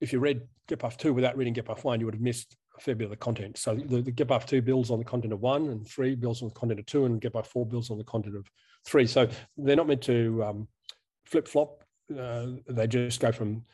if 0.00 0.12
you 0.12 0.18
read 0.18 0.42
Get 0.66 0.80
Buff 0.80 0.96
2 0.96 1.12
without 1.12 1.36
reading 1.36 1.52
Get 1.52 1.66
Buff 1.66 1.84
1, 1.84 2.00
you 2.00 2.06
would 2.06 2.14
have 2.14 2.22
missed 2.22 2.56
fair 2.82 2.94
bit 2.94 3.04
of 3.04 3.10
the 3.10 3.16
content. 3.16 3.58
So 3.58 3.74
the, 3.74 4.02
the 4.02 4.10
Get 4.10 4.28
Buff 4.28 4.46
2 4.46 4.62
builds 4.62 4.90
on 4.90 4.98
the 4.98 5.04
content 5.04 5.32
of 5.32 5.40
1, 5.40 5.68
and 5.68 5.86
3 5.88 6.14
builds 6.14 6.42
on 6.42 6.48
the 6.48 6.54
content 6.54 6.80
of 6.80 6.86
2, 6.86 7.04
and 7.06 7.20
Get 7.20 7.32
Buff 7.32 7.48
4 7.48 7.66
builds 7.66 7.90
on 7.90 7.98
the 7.98 8.04
content 8.04 8.36
of 8.36 8.46
3. 8.86 9.06
So 9.06 9.28
they're 9.56 9.76
not 9.76 9.86
meant 9.86 10.02
to 10.02 10.44
um, 10.44 10.68
flip 11.26 11.46
flop. 11.46 11.84
Uh, 12.16 12.46
they 12.68 12.86
just 12.86 13.20
go 13.20 13.32
from 13.32 13.64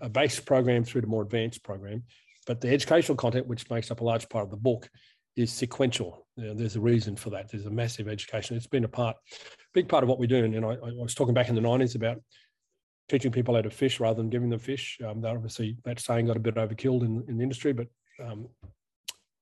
a 0.00 0.08
base 0.08 0.40
program 0.40 0.84
through 0.84 1.02
to 1.02 1.06
more 1.06 1.22
advanced 1.22 1.62
program. 1.62 2.02
But 2.46 2.60
the 2.60 2.68
educational 2.68 3.16
content, 3.16 3.46
which 3.46 3.68
makes 3.70 3.90
up 3.90 4.00
a 4.00 4.04
large 4.04 4.28
part 4.28 4.44
of 4.44 4.50
the 4.50 4.56
book, 4.56 4.88
is 5.36 5.52
sequential. 5.52 6.26
Know, 6.36 6.54
there's 6.54 6.76
a 6.76 6.80
reason 6.80 7.16
for 7.16 7.30
that. 7.30 7.50
There's 7.50 7.66
a 7.66 7.70
massive 7.70 8.08
education. 8.08 8.56
It's 8.56 8.66
been 8.66 8.84
a 8.84 8.88
part, 8.88 9.16
big 9.72 9.88
part 9.88 10.04
of 10.04 10.08
what 10.08 10.18
we're 10.18 10.26
doing. 10.26 10.54
And 10.54 10.64
I, 10.64 10.74
I 10.74 10.92
was 10.92 11.14
talking 11.14 11.34
back 11.34 11.48
in 11.48 11.54
the 11.54 11.60
90s 11.60 11.94
about 11.94 12.20
teaching 13.08 13.32
people 13.32 13.54
how 13.54 13.62
to 13.62 13.70
fish 13.70 14.00
rather 14.00 14.16
than 14.16 14.30
giving 14.30 14.48
them 14.48 14.60
fish. 14.60 14.98
Um, 15.04 15.24
obviously 15.24 15.76
that 15.84 16.00
saying 16.00 16.26
got 16.26 16.36
a 16.36 16.40
bit 16.40 16.54
overkilled 16.54 17.02
in, 17.02 17.24
in 17.28 17.36
the 17.36 17.42
industry, 17.42 17.72
but 17.72 17.88
um, 18.22 18.48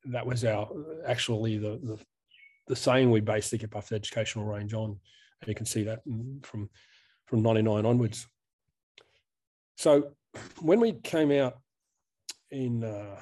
that 0.06 0.26
was 0.26 0.44
our 0.44 0.68
actually 1.06 1.58
the, 1.58 1.80
the, 1.82 1.98
the 2.68 2.76
saying 2.76 3.10
we 3.10 3.20
based 3.20 3.50
the 3.50 3.58
Get 3.58 3.70
Buff 3.70 3.92
educational 3.92 4.44
range 4.44 4.74
on. 4.74 4.98
And 5.40 5.48
you 5.48 5.54
can 5.54 5.66
see 5.66 5.84
that 5.84 6.00
from 6.42 6.70
from 7.26 7.42
99 7.42 7.86
onwards. 7.86 8.26
So 9.76 10.12
when 10.60 10.80
we 10.80 10.92
came 10.92 11.32
out 11.32 11.58
in 12.50 12.84
uh, 12.84 13.20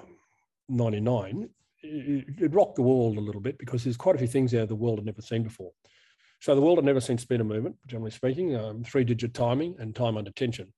99, 0.69 1.49
it, 1.83 2.27
it, 2.41 2.55
rocked 2.55 2.77
the 2.77 2.83
world 2.83 3.17
a 3.17 3.21
little 3.21 3.41
bit 3.41 3.57
because 3.57 3.85
there's 3.85 3.97
quite 3.97 4.17
a 4.17 4.19
few 4.19 4.27
things 4.27 4.51
there 4.51 4.67
the 4.67 4.75
world 4.75 4.99
had 4.99 5.07
never 5.07 5.23
seen 5.23 5.43
before. 5.43 5.71
So 6.41 6.55
the 6.55 6.61
world 6.61 6.79
had 6.79 6.85
never 6.85 7.01
seen 7.01 7.19
speed 7.19 7.41
of 7.41 7.47
movement, 7.47 7.77
generally 7.87 8.11
speaking, 8.11 8.57
um, 8.57 8.83
three-digit 8.83 9.33
timing 9.33 9.77
and 9.79 9.95
time 9.95 10.17
under 10.17 10.31
tension. 10.33 10.73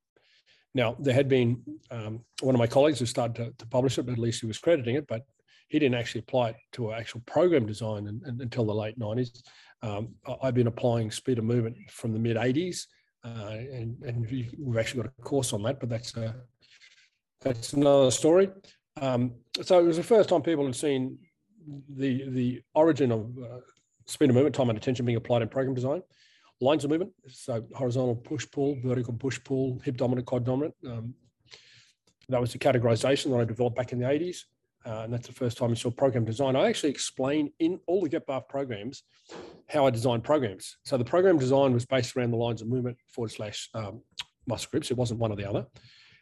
Now, 0.74 0.96
there 0.98 1.14
had 1.14 1.28
been 1.28 1.62
um, 1.90 2.24
one 2.40 2.54
of 2.54 2.58
my 2.58 2.66
colleagues 2.66 2.98
who 2.98 3.06
started 3.06 3.36
to, 3.36 3.52
to, 3.58 3.66
publish 3.66 3.98
it, 3.98 4.04
but 4.04 4.12
at 4.12 4.18
least 4.18 4.40
he 4.40 4.46
was 4.46 4.58
crediting 4.58 4.94
it, 4.94 5.06
but 5.06 5.26
he 5.68 5.78
didn't 5.78 5.98
actually 5.98 6.20
apply 6.20 6.50
it 6.50 6.56
to 6.72 6.92
actual 6.92 7.20
program 7.26 7.66
design 7.66 8.06
in, 8.06 8.22
in, 8.26 8.40
until 8.40 8.64
the 8.64 8.74
late 8.74 8.98
90s. 8.98 9.42
Um, 9.82 10.14
I've 10.42 10.54
been 10.54 10.68
applying 10.68 11.10
speed 11.10 11.38
of 11.38 11.44
movement 11.44 11.76
from 11.90 12.12
the 12.12 12.18
mid 12.18 12.36
80s, 12.36 12.86
uh, 13.24 13.50
and, 13.50 14.02
and, 14.02 14.30
we've 14.30 14.78
actually 14.78 15.02
got 15.02 15.12
a 15.18 15.22
course 15.22 15.52
on 15.52 15.62
that, 15.64 15.80
but 15.80 15.88
that's 15.88 16.16
uh, 16.16 16.32
that's 17.40 17.72
another 17.72 18.10
story. 18.10 18.50
Um, 19.00 19.32
so 19.60 19.78
it 19.80 19.84
was 19.84 19.96
the 19.96 20.02
first 20.02 20.28
time 20.28 20.42
people 20.42 20.64
had 20.64 20.76
seen 20.76 21.18
the 21.88 22.28
the 22.28 22.62
origin 22.74 23.10
of 23.12 23.36
uh, 23.38 23.58
speed 24.06 24.30
of 24.30 24.34
movement, 24.34 24.54
time 24.54 24.68
under 24.68 24.80
tension 24.80 25.04
being 25.04 25.16
applied 25.16 25.42
in 25.42 25.48
program 25.48 25.74
design. 25.74 26.02
Lines 26.62 26.84
of 26.84 26.90
movement, 26.90 27.12
so 27.28 27.64
horizontal 27.74 28.14
push 28.14 28.46
pull, 28.50 28.78
vertical 28.84 29.12
push 29.14 29.42
pull, 29.42 29.80
hip 29.84 29.96
dominant, 29.96 30.26
quad 30.26 30.44
dominant. 30.44 30.74
Um, 30.86 31.14
that 32.28 32.40
was 32.40 32.52
the 32.52 32.58
categorization 32.58 33.32
that 33.32 33.40
I 33.40 33.44
developed 33.44 33.76
back 33.76 33.92
in 33.92 33.98
the 33.98 34.06
80s. 34.06 34.44
Uh, 34.86 35.02
and 35.02 35.12
that's 35.12 35.26
the 35.26 35.32
first 35.32 35.58
time 35.58 35.72
I 35.72 35.74
saw 35.74 35.90
program 35.90 36.24
design. 36.24 36.54
I 36.54 36.68
actually 36.68 36.90
explain 36.90 37.52
in 37.58 37.80
all 37.86 38.00
the 38.00 38.08
Get 38.08 38.26
Buff 38.26 38.46
programs 38.48 39.02
how 39.68 39.86
I 39.86 39.90
design 39.90 40.20
programs. 40.20 40.76
So 40.84 40.96
the 40.96 41.04
program 41.04 41.36
design 41.36 41.72
was 41.72 41.84
based 41.84 42.16
around 42.16 42.30
the 42.30 42.36
lines 42.36 42.62
of 42.62 42.68
movement 42.68 42.96
forward 43.12 43.30
slash 43.30 43.68
um, 43.74 44.02
muscle 44.46 44.68
groups. 44.70 44.90
It 44.90 44.96
wasn't 44.96 45.18
one 45.18 45.32
or 45.32 45.36
the 45.36 45.48
other. 45.48 45.66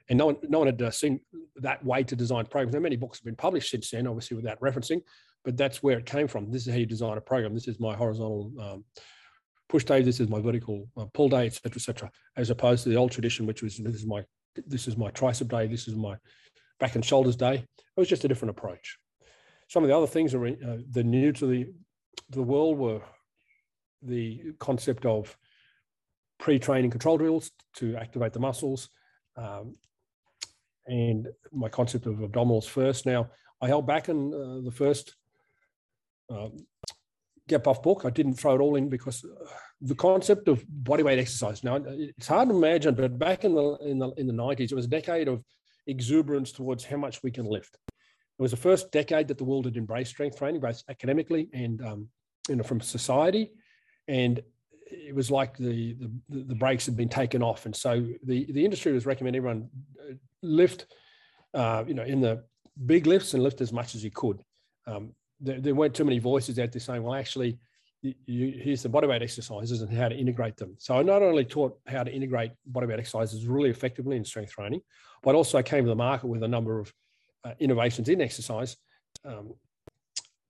And 0.08 0.18
no 0.18 0.26
one, 0.26 0.36
no 0.48 0.58
one 0.58 0.68
had 0.68 0.80
uh, 0.80 0.90
seen 0.90 1.20
that 1.56 1.84
way 1.84 2.02
to 2.02 2.16
design 2.16 2.46
programs. 2.46 2.74
Now, 2.74 2.80
many 2.80 2.96
books 2.96 3.18
have 3.18 3.24
been 3.24 3.36
published 3.36 3.70
since 3.70 3.90
then, 3.90 4.06
obviously 4.06 4.36
without 4.36 4.60
referencing, 4.60 5.02
but 5.44 5.56
that's 5.56 5.82
where 5.82 5.98
it 5.98 6.06
came 6.06 6.28
from. 6.28 6.50
This 6.50 6.66
is 6.66 6.72
how 6.72 6.78
you 6.78 6.86
design 6.86 7.18
a 7.18 7.20
program. 7.20 7.54
This 7.54 7.68
is 7.68 7.78
my 7.78 7.94
horizontal 7.94 8.52
um, 8.58 8.84
push 9.70 9.84
day. 9.84 10.02
This 10.02 10.20
is 10.20 10.28
my 10.28 10.40
vertical 10.40 10.88
uh, 10.96 11.06
pull 11.14 11.28
day, 11.28 11.46
etc., 11.46 11.76
etc. 11.76 12.10
As 12.36 12.50
opposed 12.50 12.82
to 12.82 12.90
the 12.90 12.96
old 12.96 13.12
tradition, 13.12 13.46
which 13.46 13.62
was 13.62 13.78
this 13.78 13.94
is 13.94 14.06
my 14.06 14.24
this 14.66 14.88
is 14.88 14.96
my 14.96 15.10
tricep 15.12 15.48
day. 15.48 15.66
This 15.66 15.86
is 15.88 15.94
my 15.94 16.16
back 16.80 16.96
and 16.96 17.04
shoulders 17.04 17.36
day. 17.36 17.54
It 17.54 18.00
was 18.00 18.08
just 18.08 18.24
a 18.24 18.28
different 18.28 18.50
approach. 18.50 18.98
Some 19.68 19.84
of 19.84 19.88
the 19.88 19.96
other 19.96 20.08
things 20.08 20.34
are 20.34 20.46
uh, 20.46 20.78
the 20.90 21.04
new 21.04 21.32
to 21.32 21.46
the 21.46 21.72
the 22.30 22.42
world 22.42 22.76
were 22.78 23.00
the 24.02 24.52
concept 24.58 25.06
of 25.06 25.36
pre-training 26.38 26.90
control 26.90 27.18
drills 27.18 27.50
to 27.76 27.96
activate 27.96 28.32
the 28.32 28.40
muscles, 28.40 28.88
um, 29.36 29.76
and 30.86 31.28
my 31.52 31.68
concept 31.68 32.06
of 32.06 32.16
abdominals 32.16 32.66
first. 32.66 33.06
Now, 33.06 33.30
I 33.60 33.68
held 33.68 33.86
back 33.86 34.08
in 34.08 34.32
uh, 34.34 34.64
the 34.64 34.74
first 34.74 35.14
uh, 36.32 36.48
Get 37.50 37.64
Buff 37.64 37.82
book. 37.82 38.02
I 38.04 38.10
didn't 38.10 38.34
throw 38.34 38.54
it 38.54 38.60
all 38.60 38.76
in 38.76 38.88
because 38.88 39.24
uh, 39.24 39.44
the 39.80 39.96
concept 39.96 40.46
of 40.46 40.64
bodyweight 40.66 41.18
exercise. 41.18 41.64
Now, 41.64 41.82
it's 41.84 42.28
hard 42.28 42.48
to 42.48 42.54
imagine, 42.54 42.94
but 42.94 43.18
back 43.18 43.44
in 43.44 43.54
the 43.54 43.76
in 43.78 43.98
the 43.98 44.10
in 44.12 44.26
the 44.28 44.32
nineties, 44.32 44.70
it 44.70 44.76
was 44.76 44.84
a 44.84 44.96
decade 45.00 45.26
of 45.26 45.42
exuberance 45.88 46.52
towards 46.52 46.84
how 46.84 46.96
much 46.96 47.24
we 47.24 47.32
can 47.32 47.44
lift. 47.44 47.76
It 48.38 48.42
was 48.42 48.52
the 48.52 48.56
first 48.68 48.92
decade 48.92 49.26
that 49.28 49.38
the 49.38 49.44
world 49.44 49.64
had 49.64 49.76
embraced 49.76 50.12
strength 50.12 50.38
training, 50.38 50.60
both 50.60 50.82
academically 50.88 51.48
and 51.52 51.84
um, 51.84 52.08
you 52.48 52.54
know 52.54 52.62
from 52.62 52.80
society, 52.80 53.50
and 54.06 54.40
it 54.86 55.14
was 55.14 55.28
like 55.28 55.56
the, 55.56 55.96
the 56.28 56.44
the 56.44 56.54
brakes 56.54 56.86
had 56.86 56.96
been 56.96 57.08
taken 57.08 57.42
off, 57.42 57.66
and 57.66 57.74
so 57.74 58.06
the 58.22 58.50
the 58.52 58.64
industry 58.64 58.92
was 58.92 59.06
recommending 59.06 59.40
everyone 59.40 59.68
uh, 60.00 60.14
lift, 60.42 60.86
uh, 61.54 61.82
you 61.84 61.94
know, 61.94 62.04
in 62.04 62.20
the 62.20 62.44
big 62.86 63.06
lifts 63.06 63.34
and 63.34 63.42
lift 63.42 63.60
as 63.60 63.72
much 63.72 63.96
as 63.96 64.04
you 64.04 64.12
could. 64.12 64.40
Um, 64.86 65.14
there, 65.40 65.60
there, 65.60 65.74
weren't 65.74 65.94
too 65.94 66.04
many 66.04 66.18
voices 66.18 66.58
out 66.58 66.72
there 66.72 66.80
saying, 66.80 67.02
well, 67.02 67.14
actually, 67.14 67.58
you, 68.02 68.14
you, 68.26 68.60
here's 68.62 68.82
the 68.82 68.88
bodyweight 68.88 69.22
exercises 69.22 69.82
and 69.82 69.92
how 69.92 70.08
to 70.08 70.16
integrate 70.16 70.56
them. 70.56 70.74
So 70.78 70.98
I 70.98 71.02
not 71.02 71.22
only 71.22 71.44
taught 71.44 71.78
how 71.86 72.02
to 72.02 72.12
integrate 72.12 72.52
bodyweight 72.70 72.98
exercises 72.98 73.46
really 73.46 73.70
effectively 73.70 74.16
in 74.16 74.24
strength 74.24 74.52
training, 74.52 74.80
but 75.22 75.34
also 75.34 75.58
I 75.58 75.62
came 75.62 75.84
to 75.84 75.90
the 75.90 75.96
market 75.96 76.26
with 76.26 76.42
a 76.42 76.48
number 76.48 76.78
of 76.78 76.92
uh, 77.44 77.52
innovations 77.58 78.08
in 78.08 78.20
exercise 78.20 78.76
um, 79.24 79.54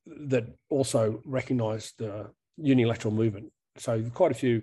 that 0.06 0.46
also 0.68 1.20
recognised 1.24 1.94
the 1.98 2.30
unilateral 2.56 3.14
movement. 3.14 3.52
So 3.78 4.02
quite 4.14 4.32
a 4.32 4.34
few 4.34 4.62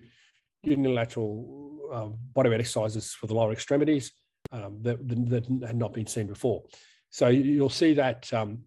unilateral 0.64 1.80
uh, 1.92 2.10
bodyweight 2.36 2.60
exercises 2.60 3.14
for 3.14 3.28
the 3.28 3.34
lower 3.34 3.52
extremities 3.52 4.12
um, 4.52 4.80
that, 4.82 4.98
that, 5.30 5.46
had 5.66 5.76
not 5.76 5.94
been 5.94 6.08
seen 6.08 6.28
before. 6.28 6.64
So 7.10 7.28
you'll 7.28 7.70
see 7.70 7.94
that 7.94 8.32
um, 8.34 8.60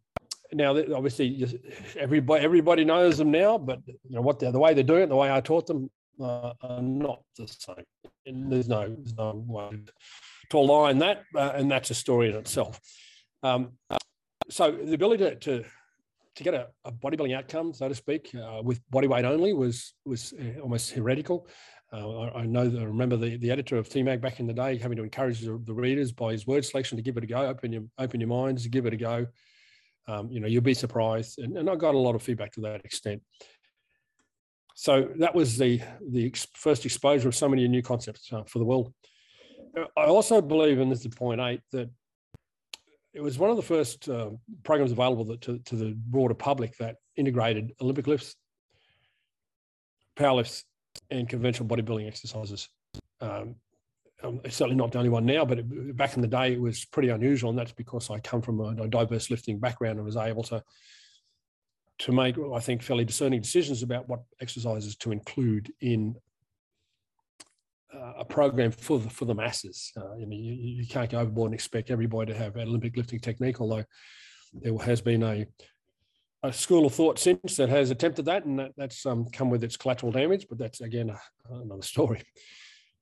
now. 0.53 0.77
Obviously, 0.95 1.47
everybody 1.99 2.45
everybody 2.45 2.85
knows 2.85 3.19
them 3.19 3.31
now, 3.31 3.59
but 3.59 3.81
you 3.87 4.17
know 4.17 4.23
what 4.23 4.39
the 4.39 4.51
way 4.59 4.75
they're 4.75 4.85
doing 4.85 5.03
it, 5.03 5.09
the 5.09 5.17
way 5.17 5.33
I 5.33 5.41
taught 5.41 5.67
them, 5.67 5.91
uh, 6.21 6.53
are 6.63 6.83
not 6.83 7.23
the 7.37 7.47
same. 7.47 7.85
And 8.27 8.53
there's 8.53 8.69
no 8.69 8.89
there's 8.89 9.17
no 9.17 9.45
way 9.47 9.71
to 10.51 10.59
align 10.59 10.99
that, 10.99 11.23
uh, 11.35 11.53
and 11.55 11.71
that's 11.71 11.91
a 11.91 11.95
story 11.95 12.31
in 12.31 12.37
itself. 12.37 12.81
Um, 13.43 13.73
so 14.51 14.73
the 14.73 14.95
ability 14.95 15.25
to, 15.25 15.37
to, 15.37 15.65
to 16.35 16.45
get 16.45 16.55
a, 16.55 16.69
a, 16.85 16.93
bodybuilding 16.93 17.37
outcome, 17.37 17.73
so 17.73 17.89
to 17.89 17.95
speak, 17.95 18.35
uh, 18.35 18.61
with 18.63 18.81
body 18.91 19.07
weight 19.07 19.25
only 19.25 19.53
was 19.53 19.95
was 20.05 20.35
uh, 20.39 20.61
almost 20.61 20.91
heretical. 20.91 21.47
Uh, 21.93 22.21
I, 22.21 22.41
I, 22.41 22.47
know 22.47 22.69
that 22.69 22.81
I 22.81 22.85
remember 22.85 23.17
the, 23.17 23.37
the 23.37 23.51
editor 23.51 23.77
of 23.77 23.89
TMAG 23.89 24.21
back 24.21 24.39
in 24.39 24.47
the 24.47 24.53
day 24.53 24.79
having 24.79 24.97
to 24.97 25.03
encourage 25.03 25.41
the, 25.41 25.61
the, 25.65 25.75
readers 25.75 26.13
by 26.13 26.31
his 26.31 26.47
word 26.47 26.65
selection 26.65 26.97
to 26.97 27.03
give 27.03 27.17
it 27.17 27.25
a 27.25 27.27
go, 27.27 27.47
open 27.47 27.73
your 27.73 27.83
open 27.99 28.21
your 28.21 28.29
minds, 28.29 28.67
give 28.67 28.87
it 28.87 28.93
a 28.93 28.97
go. 28.97 29.27
Um, 30.09 30.31
you 30.31 30.41
know, 30.41 30.49
you'll 30.49 30.63
be 30.63 30.75
surprised, 30.75 31.39
and, 31.39 31.57
and 31.57 31.71
I 31.71 31.77
got 31.77 31.95
a 31.95 31.99
lot 31.99 32.15
of 32.15 32.23
feedback 32.23 32.53
to 32.53 32.61
that 32.63 32.85
extent. 32.85 33.23
So 34.75 35.09
that 35.19 35.35
was 35.35 35.59
the 35.59 35.81
the 36.11 36.27
ex- 36.27 36.49
first 36.55 36.85
exposure 36.85 37.29
of 37.29 37.35
so 37.35 37.49
many 37.49 37.69
new 37.69 37.83
concepts 37.83 38.33
uh, 38.33 38.45
for 38.45 38.59
the 38.59 38.65
world. 38.65 38.93
I 39.77 40.05
also 40.05 40.41
believe, 40.41 40.81
and 40.81 40.91
this 40.91 41.05
is 41.05 41.15
point 41.15 41.41
eight, 41.41 41.61
that 41.73 41.91
it 43.13 43.21
was 43.21 43.39
one 43.39 43.51
of 43.51 43.57
the 43.57 43.63
first 43.63 44.09
uh, 44.09 44.31
programs 44.63 44.93
available 44.93 45.25
that, 45.27 45.41
to, 45.43 45.59
to 45.59 45.77
the 45.77 45.95
broader 45.97 46.35
public 46.35 46.77
that 46.79 46.97
integrated 47.17 47.73
Olympic 47.81 48.07
lifts, 48.07 48.37
power 50.17 50.35
lifts, 50.35 50.65
and 51.11 51.29
conventional 51.29 51.69
bodybuilding 51.69 52.07
exercises. 52.07 52.69
Um, 53.21 53.57
um, 54.23 54.41
it's 54.45 54.57
certainly 54.57 54.77
not 54.77 54.93
the 54.93 54.99
only 54.99 55.11
one 55.11 55.25
now, 55.25 55.45
but 55.45 55.59
it, 55.59 55.97
back 55.97 56.17
in 56.17 56.23
the 56.23 56.29
day, 56.29 56.53
it 56.53 56.61
was 56.61 56.85
pretty 56.85 57.09
unusual, 57.09 57.51
and 57.51 57.59
that's 57.59 57.73
because 57.73 58.11
I 58.11 58.19
come 58.21 58.43
from 58.43 58.61
a, 58.61 58.87
diverse 58.89 59.31
lifting 59.31 59.59
background 59.59 59.99
and 59.99 60.05
was 60.05 60.17
able 60.17 60.43
to 60.45 60.63
to 62.01 62.13
make, 62.13 62.37
I 62.39 62.61
think, 62.61 62.83
fairly 62.83 63.05
discerning 63.05 63.43
decisions 63.43 63.83
about 63.83 64.09
what 64.09 64.21
exercises 64.41 64.97
to 64.97 65.13
include 65.13 65.71
in 65.83 66.17
uh, 67.95 68.15
a 68.21 68.25
program 68.25 68.71
for 68.71 68.99
the 68.99 69.11
for 69.11 69.25
the 69.25 69.35
masses. 69.35 69.93
Uh, 69.97 70.17
you, 70.17 70.27
you, 70.31 70.53
you, 70.83 70.87
can't 70.87 71.11
go 71.11 71.19
overboard 71.19 71.49
and 71.49 71.55
expect 71.55 71.91
everybody 71.91 72.33
to 72.33 72.39
have 72.39 72.57
an 72.57 72.69
Olympic 72.69 72.97
lifting 72.97 73.21
technique, 73.21 73.61
although 73.61 73.85
there 74.55 74.77
has 74.79 75.01
been 75.01 75.23
a 75.23 75.47
a 76.43 76.53
school 76.53 76.87
of 76.87 76.95
thought 76.95 77.19
since 77.19 77.57
that 77.57 77.69
has 77.69 77.91
attempted 77.91 78.25
that, 78.25 78.47
and 78.47 78.59
that, 78.59 78.73
that's 78.77 79.05
um, 79.05 79.27
come 79.27 79.51
with 79.51 79.63
its 79.63 79.77
collateral 79.77 80.13
damage. 80.13 80.47
But 80.49 80.59
that's 80.59 80.81
again 80.81 81.15
another 81.51 81.83
story. 81.83 82.23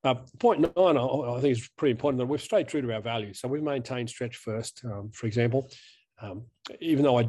Uh, 0.04 0.14
point 0.38 0.60
nine, 0.60 0.96
I, 0.96 1.02
I, 1.02 1.40
think 1.40 1.56
is 1.56 1.68
pretty 1.76 1.90
important 1.90 2.18
that 2.18 2.26
we've 2.26 2.40
stayed 2.40 2.68
true 2.68 2.80
to 2.80 2.94
our 2.94 3.00
values. 3.00 3.40
So 3.40 3.48
we've 3.48 3.62
maintained 3.62 4.08
stretch 4.08 4.36
first, 4.36 4.82
um, 4.84 5.10
for 5.12 5.26
example. 5.26 5.70
Um, 6.20 6.44
even 6.80 7.04
though 7.04 7.18
I, 7.18 7.28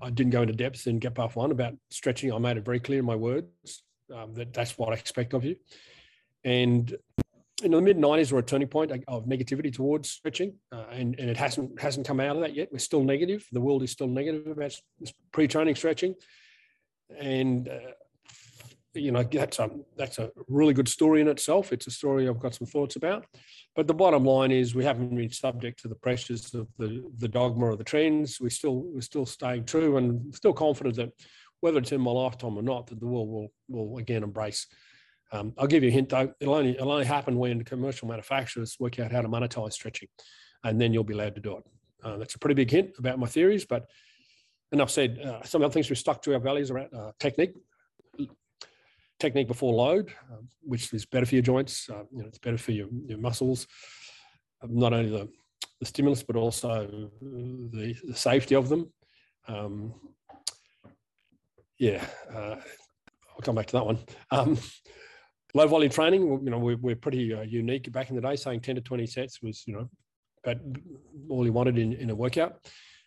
I, 0.00 0.10
didn't 0.10 0.30
go 0.30 0.42
into 0.42 0.54
depth 0.54 0.86
in 0.86 0.98
Get 0.98 1.14
Buff 1.14 1.36
One 1.36 1.50
about 1.50 1.74
stretching, 1.90 2.32
I 2.32 2.38
made 2.38 2.56
it 2.56 2.64
very 2.64 2.80
clear 2.80 2.98
in 2.98 3.04
my 3.04 3.16
words 3.16 3.82
um, 4.14 4.34
that 4.34 4.52
that's 4.52 4.78
what 4.78 4.90
I 4.90 4.94
expect 4.94 5.34
of 5.34 5.44
you. 5.44 5.56
And 6.44 6.94
in 7.62 7.70
the 7.70 7.80
mid 7.80 7.98
90s 7.98 8.32
were 8.32 8.40
a 8.40 8.42
turning 8.42 8.68
point 8.68 8.90
of 9.08 9.26
negativity 9.26 9.72
towards 9.72 10.10
stretching, 10.10 10.54
uh, 10.72 10.84
and, 10.90 11.18
and 11.18 11.30
it 11.30 11.36
hasn't 11.36 11.80
hasn't 11.80 12.06
come 12.06 12.20
out 12.20 12.36
of 12.36 12.42
that 12.42 12.54
yet. 12.54 12.68
We're 12.72 12.78
still 12.78 13.04
negative. 13.04 13.46
The 13.52 13.60
world 13.60 13.82
is 13.82 13.90
still 13.90 14.08
negative 14.08 14.46
about 14.46 14.74
pre-training 15.32 15.76
stretching, 15.76 16.14
and 17.18 17.68
uh, 17.68 17.92
you 18.94 19.12
know 19.12 19.22
that's 19.22 19.58
a 19.58 19.70
that's 19.96 20.18
a 20.18 20.30
really 20.48 20.74
good 20.74 20.88
story 20.88 21.20
in 21.20 21.28
itself. 21.28 21.72
It's 21.72 21.86
a 21.86 21.90
story 21.90 22.28
I've 22.28 22.38
got 22.38 22.54
some 22.54 22.66
thoughts 22.66 22.96
about, 22.96 23.26
but 23.74 23.86
the 23.86 23.94
bottom 23.94 24.24
line 24.24 24.50
is 24.50 24.74
we 24.74 24.84
haven't 24.84 25.14
been 25.14 25.30
subject 25.30 25.80
to 25.82 25.88
the 25.88 25.94
pressures 25.94 26.54
of 26.54 26.68
the 26.78 27.02
the 27.18 27.28
dogma 27.28 27.66
or 27.66 27.76
the 27.76 27.84
trends. 27.84 28.40
We 28.40 28.50
still 28.50 28.82
we're 28.86 29.00
still 29.00 29.26
staying 29.26 29.64
true 29.64 29.96
and 29.96 30.34
still 30.34 30.52
confident 30.52 30.96
that 30.96 31.10
whether 31.60 31.78
it's 31.78 31.92
in 31.92 32.00
my 32.00 32.10
lifetime 32.10 32.56
or 32.56 32.62
not, 32.62 32.88
that 32.88 33.00
the 33.00 33.06
world 33.06 33.28
will 33.28 33.52
will 33.68 33.98
again 33.98 34.22
embrace 34.22 34.66
um, 35.32 35.54
I'll 35.56 35.66
give 35.66 35.82
you 35.82 35.88
a 35.88 35.92
hint 35.92 36.10
though. 36.10 36.32
It'll 36.40 36.54
only 36.54 36.72
it'll 36.72 36.92
only 36.92 37.06
happen 37.06 37.36
when 37.36 37.64
commercial 37.64 38.06
manufacturers 38.06 38.76
work 38.78 39.00
out 39.00 39.10
how 39.10 39.22
to 39.22 39.28
monetize 39.28 39.72
stretching, 39.72 40.08
and 40.62 40.80
then 40.80 40.92
you'll 40.92 41.04
be 41.04 41.14
allowed 41.14 41.34
to 41.34 41.40
do 41.40 41.56
it. 41.56 41.64
Uh, 42.04 42.16
that's 42.18 42.34
a 42.34 42.38
pretty 42.38 42.54
big 42.54 42.70
hint 42.70 42.90
about 42.98 43.18
my 43.18 43.26
theories, 43.26 43.64
but 43.64 43.86
enough 44.72 44.90
said. 44.90 45.18
Uh, 45.18 45.42
some 45.42 45.62
other 45.62 45.72
things 45.72 45.88
we 45.88 45.96
stuck 45.96 46.20
to 46.22 46.34
our 46.34 46.40
values 46.40 46.70
around 46.70 46.92
uh, 46.94 47.12
technique, 47.18 47.54
technique 49.22 49.48
before 49.48 49.72
load, 49.72 50.12
um, 50.30 50.48
which 50.62 50.92
is 50.92 51.06
better 51.06 51.24
for 51.24 51.36
your 51.36 51.42
joints. 51.42 51.88
Uh, 51.88 52.02
you 52.10 52.22
know, 52.22 52.26
it's 52.26 52.38
better 52.38 52.58
for 52.58 52.72
your, 52.72 52.88
your 53.06 53.18
muscles. 53.18 53.66
Um, 54.62 54.76
not 54.76 54.92
only 54.92 55.10
the, 55.10 55.28
the 55.80 55.86
stimulus, 55.86 56.22
but 56.22 56.36
also 56.36 57.10
the, 57.20 57.94
the 58.04 58.14
safety 58.14 58.56
of 58.56 58.68
them. 58.68 58.92
Um, 59.46 59.94
yeah, 61.78 62.04
uh, 62.34 62.56
I'll 63.30 63.42
come 63.42 63.54
back 63.54 63.66
to 63.66 63.72
that 63.72 63.86
one. 63.86 63.98
Um, 64.30 64.58
low 65.54 65.66
volume 65.68 65.90
training, 65.90 66.22
you 66.44 66.50
know, 66.50 66.58
we're, 66.58 66.76
we're 66.76 66.96
pretty 66.96 67.32
uh, 67.32 67.42
unique 67.42 67.90
back 67.92 68.10
in 68.10 68.16
the 68.16 68.22
day, 68.22 68.36
saying 68.36 68.60
10 68.60 68.76
to 68.76 68.80
20 68.80 69.06
sets 69.06 69.40
was, 69.40 69.62
you 69.66 69.74
know, 69.74 69.88
about 70.44 70.60
all 71.28 71.44
you 71.44 71.52
wanted 71.52 71.78
in, 71.78 71.92
in 71.92 72.10
a 72.10 72.14
workout. 72.14 72.56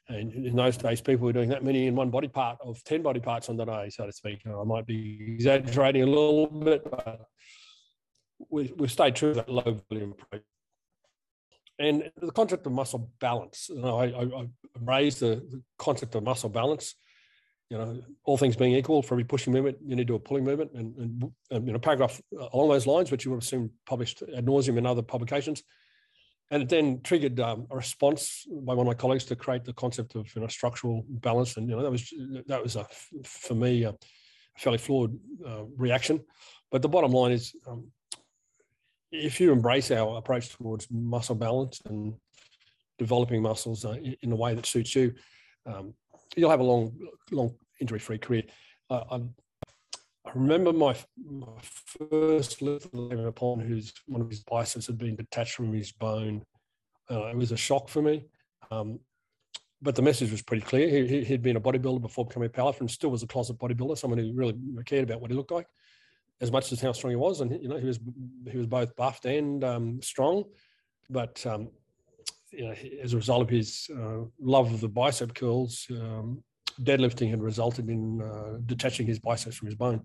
And 0.07 0.33
in 0.33 0.55
those 0.55 0.77
days, 0.77 1.01
people 1.01 1.25
were 1.25 1.33
doing 1.33 1.49
that 1.49 1.63
many 1.63 1.87
in 1.87 1.95
one 1.95 2.11
body 2.11 2.27
part 2.27 2.59
of 2.61 2.83
10 2.83 3.01
body 3.01 3.19
parts 3.19 3.49
on 3.49 3.57
the 3.57 3.65
day, 3.65 3.89
so 3.89 4.05
to 4.05 4.11
speak. 4.11 4.41
I 4.45 4.63
might 4.63 4.85
be 4.85 5.19
exaggerating 5.33 6.03
a 6.03 6.05
little 6.05 6.47
bit, 6.47 6.89
but 6.89 7.21
we, 8.49 8.71
we 8.77 8.87
stayed 8.87 9.15
true 9.15 9.33
to 9.33 9.35
that 9.35 9.49
low 9.49 9.81
volume 9.89 10.11
approach. 10.11 10.43
And 11.79 12.11
the 12.21 12.31
concept 12.31 12.65
of 12.67 12.71
muscle 12.71 13.09
balance, 13.19 13.67
you 13.69 13.81
know, 13.81 13.99
I, 13.99 14.05
I, 14.05 14.23
I 14.23 14.47
raised 14.79 15.19
the, 15.19 15.43
the 15.49 15.61
concept 15.77 16.15
of 16.15 16.23
muscle 16.23 16.49
balance 16.49 16.95
you 17.69 17.77
know, 17.77 17.99
all 18.23 18.37
things 18.37 18.55
being 18.55 18.75
equal, 18.75 19.01
for 19.01 19.15
every 19.15 19.23
pushing 19.23 19.51
movement, 19.51 19.77
you 19.83 19.95
need 19.95 20.03
to 20.03 20.05
do 20.05 20.15
a 20.15 20.19
pulling 20.19 20.43
movement, 20.43 20.71
and, 20.75 20.95
and, 20.97 21.31
and 21.49 21.67
you 21.67 21.73
know, 21.73 21.79
paragraph 21.79 22.21
uh, 22.39 22.47
along 22.53 22.69
those 22.69 22.85
lines, 22.85 23.09
which 23.09 23.25
you 23.25 23.31
would 23.31 23.37
have 23.37 23.47
seen 23.47 23.71
published 23.85 24.21
ad 24.35 24.45
nauseum 24.45 24.77
in 24.77 24.85
other 24.85 25.01
publications. 25.01 25.63
And 26.51 26.63
it 26.63 26.69
then 26.69 27.01
triggered 27.01 27.39
um, 27.39 27.65
a 27.71 27.75
response 27.75 28.45
by 28.49 28.73
one 28.73 28.85
of 28.85 28.91
my 28.91 28.93
colleagues 28.93 29.25
to 29.25 29.35
create 29.35 29.63
the 29.63 29.73
concept 29.73 30.15
of 30.15 30.33
you 30.35 30.41
know, 30.41 30.47
structural 30.47 31.03
balance, 31.09 31.57
and 31.57 31.69
you 31.69 31.75
know 31.75 31.81
that 31.83 31.91
was 31.91 32.13
that 32.47 32.61
was 32.61 32.75
a 32.75 32.85
for 33.23 33.55
me 33.55 33.83
a 33.83 33.93
fairly 34.57 34.77
flawed 34.77 35.17
uh, 35.45 35.63
reaction. 35.75 36.19
But 36.71 36.81
the 36.81 36.89
bottom 36.89 37.11
line 37.11 37.31
is, 37.31 37.55
um, 37.67 37.87
if 39.11 39.39
you 39.39 39.51
embrace 39.51 39.91
our 39.91 40.17
approach 40.17 40.49
towards 40.49 40.87
muscle 40.91 41.35
balance 41.35 41.81
and 41.85 42.13
developing 42.97 43.41
muscles 43.41 43.85
uh, 43.85 43.97
in 44.21 44.31
a 44.31 44.35
way 44.35 44.53
that 44.55 44.65
suits 44.65 44.95
you, 44.95 45.13
um, 45.65 45.93
you'll 46.35 46.49
have 46.49 46.59
a 46.59 46.63
long, 46.63 46.97
long 47.31 47.55
injury-free 47.79 48.19
career. 48.19 48.43
I, 48.89 48.95
I, 48.95 49.15
I 49.15 49.21
remember 50.35 50.73
my, 50.73 50.95
my 51.25 51.47
first 51.61 52.61
little 52.61 53.27
upon 53.27 53.59
whose 53.59 53.93
one 54.05 54.21
of 54.21 54.29
his 54.29 54.43
biceps 54.43 54.87
had 54.87 54.97
been 54.97 55.15
detached 55.15 55.55
from 55.55 55.73
his 55.73 55.91
bone. 55.91 56.43
Uh, 57.09 57.27
it 57.27 57.37
was 57.37 57.51
a 57.51 57.57
shock 57.57 57.89
for 57.89 58.01
me. 58.01 58.25
Um, 58.69 58.99
but 59.81 59.95
the 59.95 60.01
message 60.01 60.31
was 60.31 60.41
pretty 60.41 60.63
clear. 60.63 60.87
He, 60.87 61.23
had 61.23 61.41
been 61.41 61.57
a 61.57 61.61
bodybuilder 61.61 62.01
before 62.01 62.25
becoming 62.25 62.47
a 62.47 62.51
powerlifter 62.51 62.81
and 62.81 62.91
still 62.91 63.11
was 63.11 63.23
a 63.23 63.27
closet 63.27 63.57
bodybuilder, 63.57 63.97
someone 63.97 64.19
who 64.19 64.33
really 64.33 64.55
cared 64.85 65.03
about 65.03 65.21
what 65.21 65.31
he 65.31 65.37
looked 65.37 65.51
like 65.51 65.67
as 66.41 66.51
much 66.51 66.71
as 66.71 66.81
how 66.81 66.91
strong 66.91 67.11
he 67.11 67.15
was. 67.15 67.41
And, 67.41 67.51
you 67.61 67.69
know, 67.69 67.77
he 67.77 67.85
was, 67.85 67.99
he 68.49 68.57
was 68.57 68.67
both 68.67 68.95
buffed 68.95 69.25
and 69.25 69.63
um, 69.63 70.01
strong, 70.01 70.43
but, 71.09 71.45
um, 71.45 71.69
you 72.51 72.65
know, 72.65 72.75
as 73.01 73.13
a 73.13 73.17
result 73.17 73.41
of 73.41 73.49
his 73.49 73.89
uh, 73.95 74.23
love 74.39 74.73
of 74.73 74.81
the 74.81 74.89
bicep 74.89 75.33
curls, 75.33 75.87
um, 75.91 76.43
deadlifting 76.81 77.29
had 77.29 77.41
resulted 77.41 77.89
in 77.89 78.21
uh, 78.21 78.57
detaching 78.65 79.07
his 79.07 79.19
biceps 79.19 79.55
from 79.55 79.67
his 79.67 79.75
bone. 79.75 80.01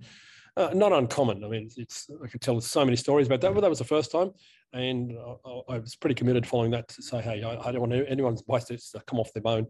Uh, 0.56 0.70
not 0.74 0.92
uncommon. 0.92 1.44
I 1.44 1.48
mean, 1.48 1.70
it's 1.76 2.08
I 2.22 2.26
could 2.26 2.40
tell 2.40 2.60
so 2.60 2.84
many 2.84 2.96
stories 2.96 3.26
about 3.26 3.40
that, 3.42 3.54
but 3.54 3.60
that 3.60 3.70
was 3.70 3.78
the 3.78 3.84
first 3.84 4.10
time, 4.10 4.32
and 4.72 5.16
I, 5.46 5.74
I 5.74 5.78
was 5.78 5.94
pretty 5.94 6.14
committed 6.14 6.46
following 6.46 6.72
that 6.72 6.88
to 6.88 7.02
say, 7.02 7.20
hey, 7.20 7.42
I, 7.42 7.68
I, 7.68 7.72
don't 7.72 7.80
want 7.80 7.92
anyone's 8.08 8.42
biceps 8.42 8.90
to 8.90 9.00
come 9.06 9.20
off 9.20 9.32
their 9.32 9.42
bone 9.42 9.66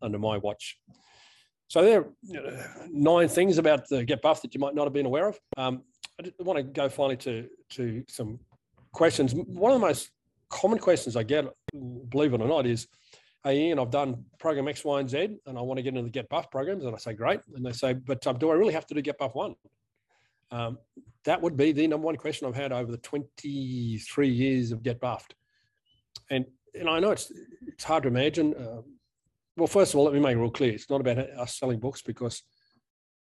under 0.00 0.18
my 0.18 0.38
watch. 0.38 0.78
So 1.68 1.82
there 1.82 2.00
are 2.00 2.88
nine 2.90 3.28
things 3.28 3.58
about 3.58 3.88
the 3.88 4.04
Get 4.04 4.22
Buff 4.22 4.42
that 4.42 4.54
you 4.54 4.60
might 4.60 4.74
not 4.74 4.84
have 4.84 4.92
been 4.92 5.06
aware 5.06 5.28
of. 5.28 5.38
Um, 5.56 5.82
I 6.20 6.30
want 6.42 6.58
to 6.58 6.62
go 6.62 6.88
finally 6.88 7.16
to 7.18 7.48
to 7.70 8.04
some 8.08 8.40
questions. 8.92 9.34
One 9.34 9.72
of 9.72 9.80
the 9.80 9.86
most 9.86 10.10
common 10.48 10.78
questions 10.78 11.16
I 11.16 11.22
get, 11.22 11.46
believe 12.08 12.34
it 12.34 12.40
or 12.40 12.48
not, 12.48 12.66
is 12.66 12.86
hey, 13.44 13.58
Ian, 13.68 13.78
I've 13.78 13.90
done 13.90 14.24
program 14.38 14.68
X, 14.68 14.84
Y, 14.84 15.00
and 15.00 15.10
Z, 15.10 15.38
and 15.46 15.58
I 15.58 15.62
want 15.62 15.78
to 15.78 15.82
get 15.82 15.90
into 15.90 16.02
the 16.02 16.10
Get 16.10 16.28
Buff 16.28 16.50
programs. 16.50 16.84
And 16.84 16.94
I 16.94 16.98
say, 16.98 17.12
great. 17.12 17.40
And 17.54 17.64
they 17.64 17.72
say, 17.72 17.94
but 17.94 18.24
um, 18.26 18.38
do 18.38 18.50
I 18.50 18.54
really 18.54 18.72
have 18.72 18.86
to 18.86 18.94
do 18.94 19.02
Get 19.02 19.18
Buff 19.18 19.34
one? 19.34 19.54
Um, 20.50 20.78
that 21.24 21.40
would 21.40 21.56
be 21.56 21.72
the 21.72 21.86
number 21.86 22.06
one 22.06 22.16
question 22.16 22.46
I've 22.46 22.54
had 22.54 22.72
over 22.72 22.90
the 22.90 22.98
23 22.98 24.28
years 24.28 24.70
of 24.70 24.82
Get 24.82 25.00
Buffed. 25.00 25.34
And, 26.30 26.46
and 26.78 26.88
I 26.88 27.00
know 27.00 27.10
it's, 27.10 27.32
it's 27.66 27.84
hard 27.84 28.04
to 28.04 28.08
imagine. 28.08 28.54
Uh, 28.54 28.82
well, 29.56 29.66
first 29.66 29.92
of 29.92 29.98
all, 29.98 30.04
let 30.04 30.14
me 30.14 30.20
make 30.20 30.36
it 30.36 30.40
real 30.40 30.50
clear. 30.50 30.72
It's 30.72 30.90
not 30.90 31.00
about 31.00 31.18
us 31.18 31.58
selling 31.58 31.80
books 31.80 32.02
because 32.02 32.42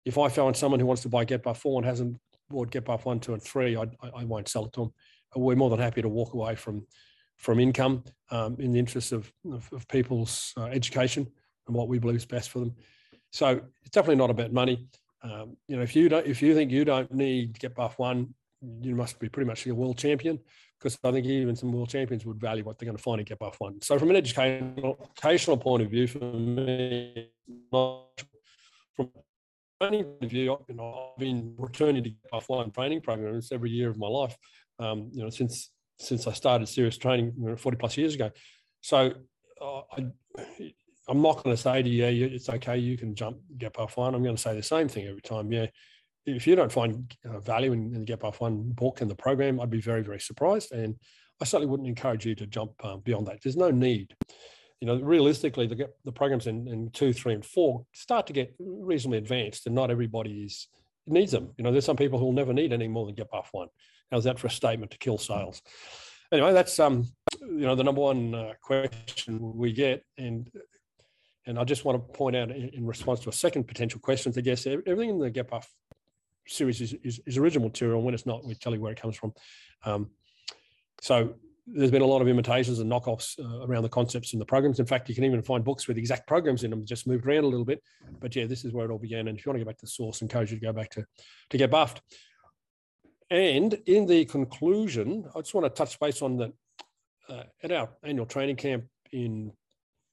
if 0.05 0.19
I 0.19 0.29
find 0.29 0.57
someone 0.57 0.81
who 0.81 0.87
wants 0.87 1.03
to 1.03 1.09
buy 1.09 1.25
Get 1.25 1.43
Buff 1.43 1.61
4 1.61 1.81
and 1.81 1.87
hasn't 1.87 2.17
bought 2.49 2.71
Get 2.71 2.85
Buff 2.85 3.07
1, 3.07 3.21
2, 3.21 3.35
and 3.35 3.43
3, 3.43 3.77
I, 3.77 3.83
I, 3.83 4.09
I 4.17 4.25
won't 4.25 4.49
sell 4.49 4.67
it 4.67 4.73
to 4.75 4.81
them. 4.81 4.93
We're 5.37 5.57
more 5.57 5.71
than 5.71 5.79
happy 5.79 6.03
to 6.03 6.09
walk 6.09 6.35
away 6.35 6.57
from 6.57 6.87
from 7.41 7.59
income 7.59 8.05
um, 8.31 8.57
in 8.61 8.71
the 8.71 8.79
interest 8.79 9.13
of, 9.13 9.33
of, 9.51 9.69
of 9.73 9.89
people's 9.89 10.53
uh, 10.59 10.67
education 10.67 11.27
and 11.67 11.75
what 11.75 11.89
we 11.89 11.99
believe 11.99 12.17
is 12.17 12.27
best 12.27 12.51
for 12.51 12.59
them. 12.59 12.75
So 13.33 13.61
it's 13.81 13.91
definitely 13.91 14.17
not 14.17 14.31
about 14.31 14.53
money. 14.53 14.89
Um, 15.23 15.57
you 15.67 15.77
know, 15.77 15.83
if 15.83 15.97
you 15.97 16.09
don't, 16.11 16.27
if 16.27 16.43
you 16.43 16.55
think 16.55 16.71
you 16.71 16.85
don't 16.85 17.11
need 17.13 17.59
Get 17.59 17.75
Buff 17.75 17.99
One, 17.99 18.35
you 18.83 18.95
must 18.95 19.19
be 19.19 19.29
pretty 19.29 19.49
much 19.49 19.67
a 19.67 19.75
world 19.75 19.97
champion 19.97 20.39
because 20.79 20.99
I 21.03 21.13
think 21.13 21.27
even 21.27 21.57
some 21.57 21.73
world 21.73 21.89
champions 21.89 22.27
would 22.27 22.39
value 22.41 22.63
what 22.63 22.79
they're 22.79 22.87
going 22.87 22.97
to 22.97 23.03
find 23.03 23.21
in 23.21 23.25
Get 23.25 23.39
Buff 23.39 23.57
One. 23.59 23.81
So 23.81 23.99
from 23.99 24.11
an 24.11 24.17
educational, 24.17 24.99
educational 25.17 25.57
point 25.57 25.83
of 25.83 25.91
view, 25.91 26.07
for 26.07 26.19
me, 26.19 27.31
from 27.71 29.11
training 29.81 30.05
point 30.05 30.25
of 30.25 30.31
view, 30.31 30.59
you 30.69 30.75
know, 30.75 31.13
I've 31.15 31.21
been 31.21 31.55
returning 31.57 32.05
to 32.05 32.11
Get 32.11 32.31
Buff 32.31 32.49
One 32.51 32.71
training 32.71 33.01
programs 33.01 33.51
every 33.51 33.71
year 33.71 33.89
of 33.89 33.99
my 33.99 34.09
life. 34.09 34.37
Um, 34.79 35.11
you 35.13 35.23
know, 35.23 35.31
since 35.31 35.71
since 36.01 36.27
I 36.27 36.33
started 36.33 36.67
serious 36.67 36.97
training 36.97 37.57
40 37.57 37.77
plus 37.77 37.97
years 37.97 38.15
ago. 38.15 38.31
So 38.81 39.13
uh, 39.61 39.81
I, 39.93 40.07
I'm 41.09 41.23
not 41.23 41.43
going 41.43 41.55
to 41.55 41.61
say 41.61 41.83
to 41.83 41.89
you, 41.89 42.07
yeah, 42.07 42.27
it's 42.27 42.49
okay, 42.49 42.79
you 42.79 42.97
can 42.97 43.15
jump 43.15 43.39
Get 43.59 43.75
Buff 43.75 43.97
One. 43.97 44.15
I'm 44.15 44.23
going 44.23 44.37
to 44.37 44.41
say 44.41 44.55
the 44.55 44.63
same 44.63 44.89
thing 44.89 45.07
every 45.07 45.21
time. 45.21 45.53
Yeah, 45.53 45.67
if 46.27 46.47
you 46.47 46.55
don't 46.55 46.73
find 46.73 47.15
uh, 47.29 47.41
value 47.41 47.73
in, 47.73 47.95
in 47.95 48.01
the 48.01 48.07
Get 48.07 48.21
Buff 48.21 48.41
One 48.41 48.71
book 48.71 49.01
and 49.01 49.11
the 49.11 49.15
program, 49.15 49.61
I'd 49.61 49.71
be 49.71 49.81
very, 49.81 50.03
very 50.03 50.21
surprised. 50.21 50.73
And 50.73 50.97
I 51.41 51.45
certainly 51.45 51.71
wouldn't 51.71 51.89
encourage 51.89 52.27
you 52.27 52.35
to 52.37 52.47
jump 52.47 52.73
um, 52.85 53.01
beyond 53.01 53.27
that. 53.27 53.39
There's 53.43 53.57
no 53.57 53.71
need. 53.71 54.15
You 54.81 54.87
know, 54.87 54.97
realistically, 54.97 55.67
the, 55.67 55.91
the 56.05 56.13
programs 56.13 56.47
in, 56.47 56.67
in 56.67 56.91
two, 56.91 57.13
three, 57.13 57.35
and 57.35 57.45
four 57.45 57.85
start 57.93 58.27
to 58.29 58.33
get 58.33 58.55
reasonably 58.59 59.19
advanced, 59.19 59.67
and 59.67 59.75
not 59.75 59.91
everybody 59.91 60.45
is 60.45 60.69
needs 61.07 61.33
them. 61.33 61.51
You 61.59 61.65
know, 61.65 61.73
there's 61.73 61.85
some 61.85 61.97
people 61.97 62.19
who 62.19 62.27
will 62.27 62.33
never 62.33 62.53
need 62.53 62.73
any 62.73 62.89
more 62.89 63.07
than 63.07 63.15
Get 63.15 63.31
Buff 63.31 63.49
One. 63.53 63.69
How's 64.11 64.25
that 64.25 64.39
for 64.39 64.49
a 64.49 64.51
statement 64.51 64.91
to 64.93 64.99
kill 64.99 65.19
sales? 65.19 65.63
Anyway, 66.33 66.53
that's 66.53 66.79
um, 66.79 67.07
you 67.41 67.61
know, 67.61 67.75
the 67.75 67.85
number 67.85 68.01
one 68.01 68.35
uh, 68.35 68.53
question 68.63 69.57
we 69.57 69.73
get, 69.73 70.05
and 70.17 70.51
and 71.47 71.59
I 71.59 71.65
just 71.65 71.85
want 71.85 71.97
to 71.97 72.13
point 72.13 72.37
out 72.37 72.51
in, 72.51 72.69
in, 72.69 72.87
response 72.87 73.21
to 73.21 73.29
a 73.29 73.33
second 73.33 73.65
potential 73.67 73.99
question 74.01 74.31
that 74.33 74.47
yes, 74.47 74.67
everything 74.67 75.11
in 75.11 75.19
the 75.19 75.45
Buff 75.45 75.69
series 76.47 76.81
is, 76.81 76.95
is, 77.03 77.21
is 77.27 77.39
original 77.39 77.67
material. 77.67 78.03
When 78.03 78.15
it's 78.15 78.27
not, 78.27 78.45
we 78.45 78.55
tell 78.55 78.75
you 78.75 78.81
where 78.81 78.93
it 78.93 79.01
comes 79.01 79.17
from. 79.17 79.33
Um, 79.85 80.11
so 81.01 81.35
there's 81.67 81.91
been 81.91 82.03
a 82.03 82.07
lot 82.07 82.21
of 82.21 82.29
imitations 82.29 82.79
and 82.79 82.91
knockoffs 82.91 83.39
uh, 83.39 83.67
around 83.67 83.83
the 83.83 83.89
concepts 83.89 84.33
and 84.33 84.41
the 84.41 84.47
programs. 84.47 84.81
In 84.81 84.87
fact, 84.87 85.09
you 85.09 85.15
can 85.15 85.25
even 85.25 85.43
find 85.43 85.65
books 85.65 85.89
with 85.89 85.99
exact 85.99 86.27
programs 86.27 86.65
in 86.65 86.71
them, 86.71 86.85
just 86.85 87.07
moved 87.07 87.27
around 87.27 87.45
a 87.45 87.49
little 87.49 87.65
bit. 87.65 87.83
But 88.21 88.35
yeah, 88.37 88.47
this 88.47 88.65
is 88.65 88.73
where 88.73 88.87
it 88.87 88.93
all 88.93 88.99
began. 88.99 89.29
And 89.29 89.39
if 89.39 89.45
you 89.45 89.51
want 89.51 89.59
to 89.59 89.65
go 89.65 89.69
back 89.69 89.79
to 89.79 89.87
the 89.87 89.91
source, 89.91 90.23
I 90.23 90.25
encourage 90.25 90.53
you 90.53 90.59
to 90.59 90.67
go 90.67 90.73
back 90.73 90.91
to 90.91 91.05
to 91.51 91.59
get 91.59 91.71
buffed. 91.71 92.03
And 93.31 93.75
in 93.87 94.07
the 94.07 94.25
conclusion, 94.25 95.25
I 95.35 95.41
just 95.41 95.55
want 95.55 95.65
to 95.65 95.71
touch 95.71 95.99
base 96.01 96.21
on 96.21 96.37
that 96.39 96.53
uh, 97.29 97.45
at 97.63 97.71
our 97.71 97.89
annual 98.03 98.27
training 98.27 98.57
camp 98.57 98.85
in, 99.13 99.53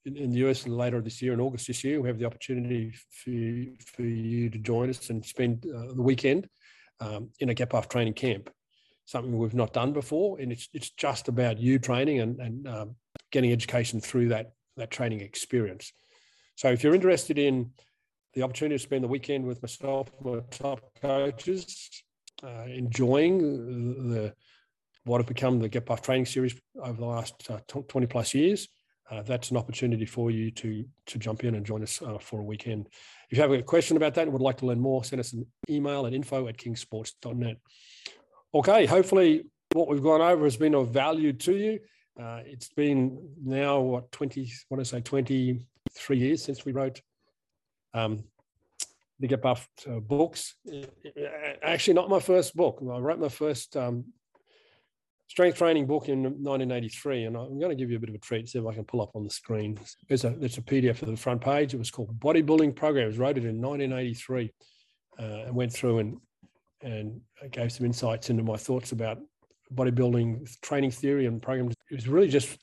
in, 0.04 0.16
in 0.16 0.30
the 0.30 0.48
US 0.48 0.66
later 0.68 1.00
this 1.00 1.20
year, 1.20 1.32
in 1.32 1.40
August 1.40 1.66
this 1.66 1.82
year, 1.82 2.00
we 2.00 2.08
have 2.08 2.18
the 2.18 2.26
opportunity 2.26 2.94
for 3.10 3.30
you, 3.30 3.74
for 3.84 4.02
you 4.02 4.48
to 4.50 4.58
join 4.58 4.88
us 4.88 5.10
and 5.10 5.24
spend 5.24 5.66
uh, 5.66 5.92
the 5.94 6.02
weekend 6.02 6.48
um, 7.00 7.30
in 7.40 7.48
a 7.48 7.54
Get 7.54 7.70
Buff 7.70 7.88
training 7.88 8.14
camp. 8.14 8.50
Something 9.04 9.36
we've 9.36 9.54
not 9.54 9.72
done 9.72 9.94
before, 9.94 10.38
and 10.38 10.52
it's 10.52 10.68
it's 10.74 10.90
just 10.90 11.28
about 11.28 11.58
you 11.58 11.78
training 11.78 12.20
and 12.20 12.38
and 12.40 12.68
um, 12.68 12.96
getting 13.32 13.52
education 13.52 14.02
through 14.02 14.28
that 14.28 14.52
that 14.76 14.90
training 14.90 15.22
experience. 15.22 15.92
So 16.56 16.68
if 16.68 16.84
you're 16.84 16.94
interested 16.94 17.38
in 17.38 17.70
the 18.34 18.42
opportunity 18.42 18.76
to 18.76 18.82
spend 18.82 19.02
the 19.02 19.08
weekend 19.08 19.46
with 19.46 19.62
myself, 19.62 20.10
my 20.20 20.40
top 20.50 20.80
coaches, 21.00 22.02
uh, 22.42 22.64
enjoying 22.66 24.10
the 24.10 24.34
what 25.04 25.20
have 25.20 25.26
become 25.26 25.58
the 25.58 25.68
Get 25.68 25.86
Buff 25.86 26.02
training 26.02 26.26
series 26.26 26.54
over 26.82 27.00
the 27.00 27.06
last 27.06 27.50
uh, 27.50 27.60
20 27.66 28.06
plus 28.06 28.34
years, 28.34 28.68
uh, 29.10 29.22
that's 29.22 29.50
an 29.50 29.56
opportunity 29.56 30.04
for 30.04 30.30
you 30.30 30.50
to 30.50 30.84
to 31.06 31.18
jump 31.18 31.44
in 31.44 31.54
and 31.54 31.64
join 31.64 31.82
us 31.82 32.02
uh, 32.02 32.18
for 32.18 32.40
a 32.40 32.44
weekend. 32.44 32.88
If 33.30 33.38
you 33.38 33.42
have 33.42 33.52
a 33.52 33.62
question 33.62 33.96
about 33.96 34.14
that 34.14 34.22
and 34.22 34.32
would 34.32 34.42
like 34.42 34.58
to 34.58 34.66
learn 34.66 34.80
more, 34.80 35.04
send 35.04 35.20
us 35.20 35.32
an 35.32 35.46
email 35.70 36.06
at 36.06 36.12
info 36.12 36.46
at 36.48 36.58
kingsports.net. 36.58 37.56
Okay, 38.54 38.86
hopefully 38.86 39.46
what 39.72 39.88
we've 39.88 40.02
gone 40.02 40.20
over 40.20 40.44
has 40.44 40.56
been 40.56 40.74
of 40.74 40.90
value 40.90 41.32
to 41.32 41.56
you. 41.56 41.80
Uh, 42.20 42.40
it's 42.44 42.68
been 42.68 43.30
now 43.42 43.80
what 43.80 44.10
20, 44.12 44.50
what 44.68 44.80
I 44.80 44.82
say, 44.82 45.00
23 45.00 46.18
years 46.18 46.42
since 46.42 46.64
we 46.64 46.72
wrote 46.72 47.00
um, 47.94 48.24
the 49.20 49.26
Get 49.26 49.42
Buffed 49.42 49.86
uh, 49.88 50.00
books. 50.00 50.54
Actually, 51.62 51.94
not 51.94 52.08
my 52.08 52.20
first 52.20 52.54
book. 52.54 52.78
I 52.82 52.98
wrote 52.98 53.18
my 53.18 53.28
first 53.28 53.76
um, 53.76 54.04
strength 55.28 55.58
training 55.58 55.86
book 55.86 56.08
in 56.08 56.22
1983, 56.22 57.24
and 57.24 57.36
I'm 57.36 57.58
going 57.58 57.70
to 57.70 57.76
give 57.76 57.90
you 57.90 57.96
a 57.96 58.00
bit 58.00 58.08
of 58.08 58.14
a 58.14 58.18
treat. 58.18 58.48
See 58.48 58.58
if 58.58 58.66
I 58.66 58.74
can 58.74 58.84
pull 58.84 59.02
up 59.02 59.14
on 59.14 59.24
the 59.24 59.30
screen. 59.30 59.78
There's 60.08 60.24
a 60.24 60.30
there's 60.30 60.58
a 60.58 60.62
PDF 60.62 61.02
of 61.02 61.08
the 61.08 61.16
front 61.16 61.40
page. 61.40 61.74
It 61.74 61.78
was 61.78 61.90
called 61.90 62.18
Bodybuilding 62.18 62.76
Programs. 62.76 63.18
Wrote 63.18 63.38
it 63.38 63.44
in 63.44 63.60
1983, 63.60 64.52
uh, 65.18 65.22
and 65.22 65.54
went 65.54 65.72
through 65.72 65.98
and 65.98 66.16
and 66.82 67.20
gave 67.50 67.72
some 67.72 67.86
insights 67.86 68.30
into 68.30 68.42
my 68.42 68.56
thoughts 68.56 68.92
about 68.92 69.18
bodybuilding 69.74 70.48
training 70.62 70.90
theory 70.90 71.26
and 71.26 71.42
programs. 71.42 71.74
It 71.90 71.94
was 71.94 72.08
really 72.08 72.28
just 72.28 72.56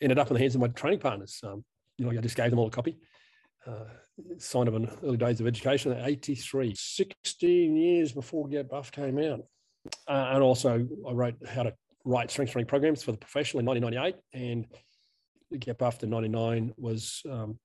ended 0.00 0.18
up 0.18 0.28
in 0.28 0.34
the 0.34 0.40
hands 0.40 0.54
of 0.54 0.60
my 0.60 0.68
training 0.68 1.00
partners. 1.00 1.40
Um, 1.42 1.64
you 1.96 2.04
know, 2.04 2.12
I 2.12 2.20
just 2.20 2.36
gave 2.36 2.50
them 2.50 2.58
all 2.58 2.66
a 2.66 2.70
copy. 2.70 2.98
Uh, 3.66 3.84
sign 4.38 4.68
of 4.68 4.74
an 4.74 4.90
early 5.02 5.16
days 5.16 5.40
of 5.40 5.46
education 5.46 5.92
at 5.92 6.06
83, 6.06 6.74
16 6.76 7.76
years 7.76 8.12
before 8.12 8.48
Get 8.48 8.68
Buff 8.68 8.92
came 8.92 9.18
out. 9.18 9.40
Uh, 10.06 10.30
and 10.32 10.42
also, 10.42 10.86
I 11.08 11.12
wrote 11.12 11.34
how 11.46 11.64
to 11.64 11.74
write 12.04 12.30
strength 12.30 12.52
training 12.52 12.68
programs 12.68 13.02
for 13.02 13.12
the 13.12 13.18
professional 13.18 13.60
in 13.60 13.66
1998, 13.66 14.16
and 14.32 14.66
Get 15.60 15.78
Buffed 15.78 16.02
in 16.02 16.10
99 16.10 16.72
was 16.76 17.22
um, 17.30 17.58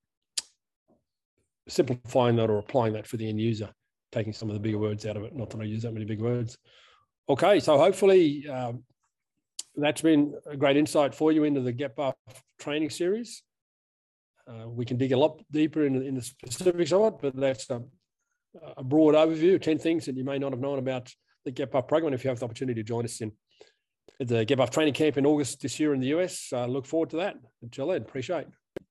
simplifying 1.68 2.36
that 2.38 2.50
or 2.50 2.60
applying 2.60 2.94
that 2.94 3.08
for 3.08 3.18
the 3.18 3.28
end 3.28 3.40
user, 3.40 3.70
taking 4.12 4.34
some 4.34 4.50
of 4.50 4.54
the 4.54 4.60
bigger 4.60 4.78
words 4.78 5.06
out 5.06 5.18
of 5.18 5.24
it. 5.24 5.36
Not 5.36 5.50
that 5.52 5.62
I 5.62 5.66
use 5.66 5.84
that 5.84 5.94
many 5.94 6.06
big 6.06 6.22
words. 6.22 6.58
Okay, 7.30 7.60
so 7.60 7.78
hopefully 7.78 8.48
um, 8.48 8.84
that's 9.76 10.02
been 10.02 10.34
a 10.46 10.58
great 10.58 10.78
insight 10.78 11.14
for 11.14 11.32
you 11.32 11.44
into 11.44 11.62
the 11.62 11.72
Get 11.72 11.96
Buff 11.96 12.16
training 12.60 12.90
series. 12.90 13.44
Uh, 14.50 14.68
we 14.68 14.86
can 14.86 14.98
dig 14.98 15.12
a 15.12 15.18
lot 15.18 15.40
deeper 15.52 15.86
in, 15.86 16.02
in 16.02 16.16
the 16.16 16.22
specifics 16.22 16.92
of 16.92 17.14
it, 17.14 17.14
but 17.22 17.36
that's 17.36 17.70
a, 17.70 17.84
a, 18.78 18.84
broad 18.84 19.14
overview 19.14 19.62
10 19.62 19.78
things 19.78 20.06
that 20.06 20.18
you 20.18 20.24
may 20.24 20.40
not 20.40 20.52
have 20.52 20.60
known 20.60 20.80
about 20.80 21.14
the 21.46 21.52
Get 21.52 21.72
Buff 21.72 21.88
program 21.88 22.14
if 22.14 22.24
you 22.24 22.30
have 22.30 22.40
the 22.40 22.46
opportunity 22.46 22.82
to 22.82 22.88
join 22.88 23.06
us 23.06 23.22
in 23.22 23.32
the 24.20 24.46
Get 24.46 24.58
Buff 24.58 24.72
training 24.72 24.96
camp 24.96 25.18
in 25.18 25.26
August 25.26 25.62
this 25.62 25.80
year 25.80 25.94
in 25.94 26.00
the 26.00 26.08
US. 26.08 26.52
Uh, 26.52 26.66
look 26.66 26.88
forward 26.88 27.12
to 27.12 27.18
that. 27.18 27.36
Until 27.62 27.88
then, 27.88 28.02
appreciate 28.02 28.48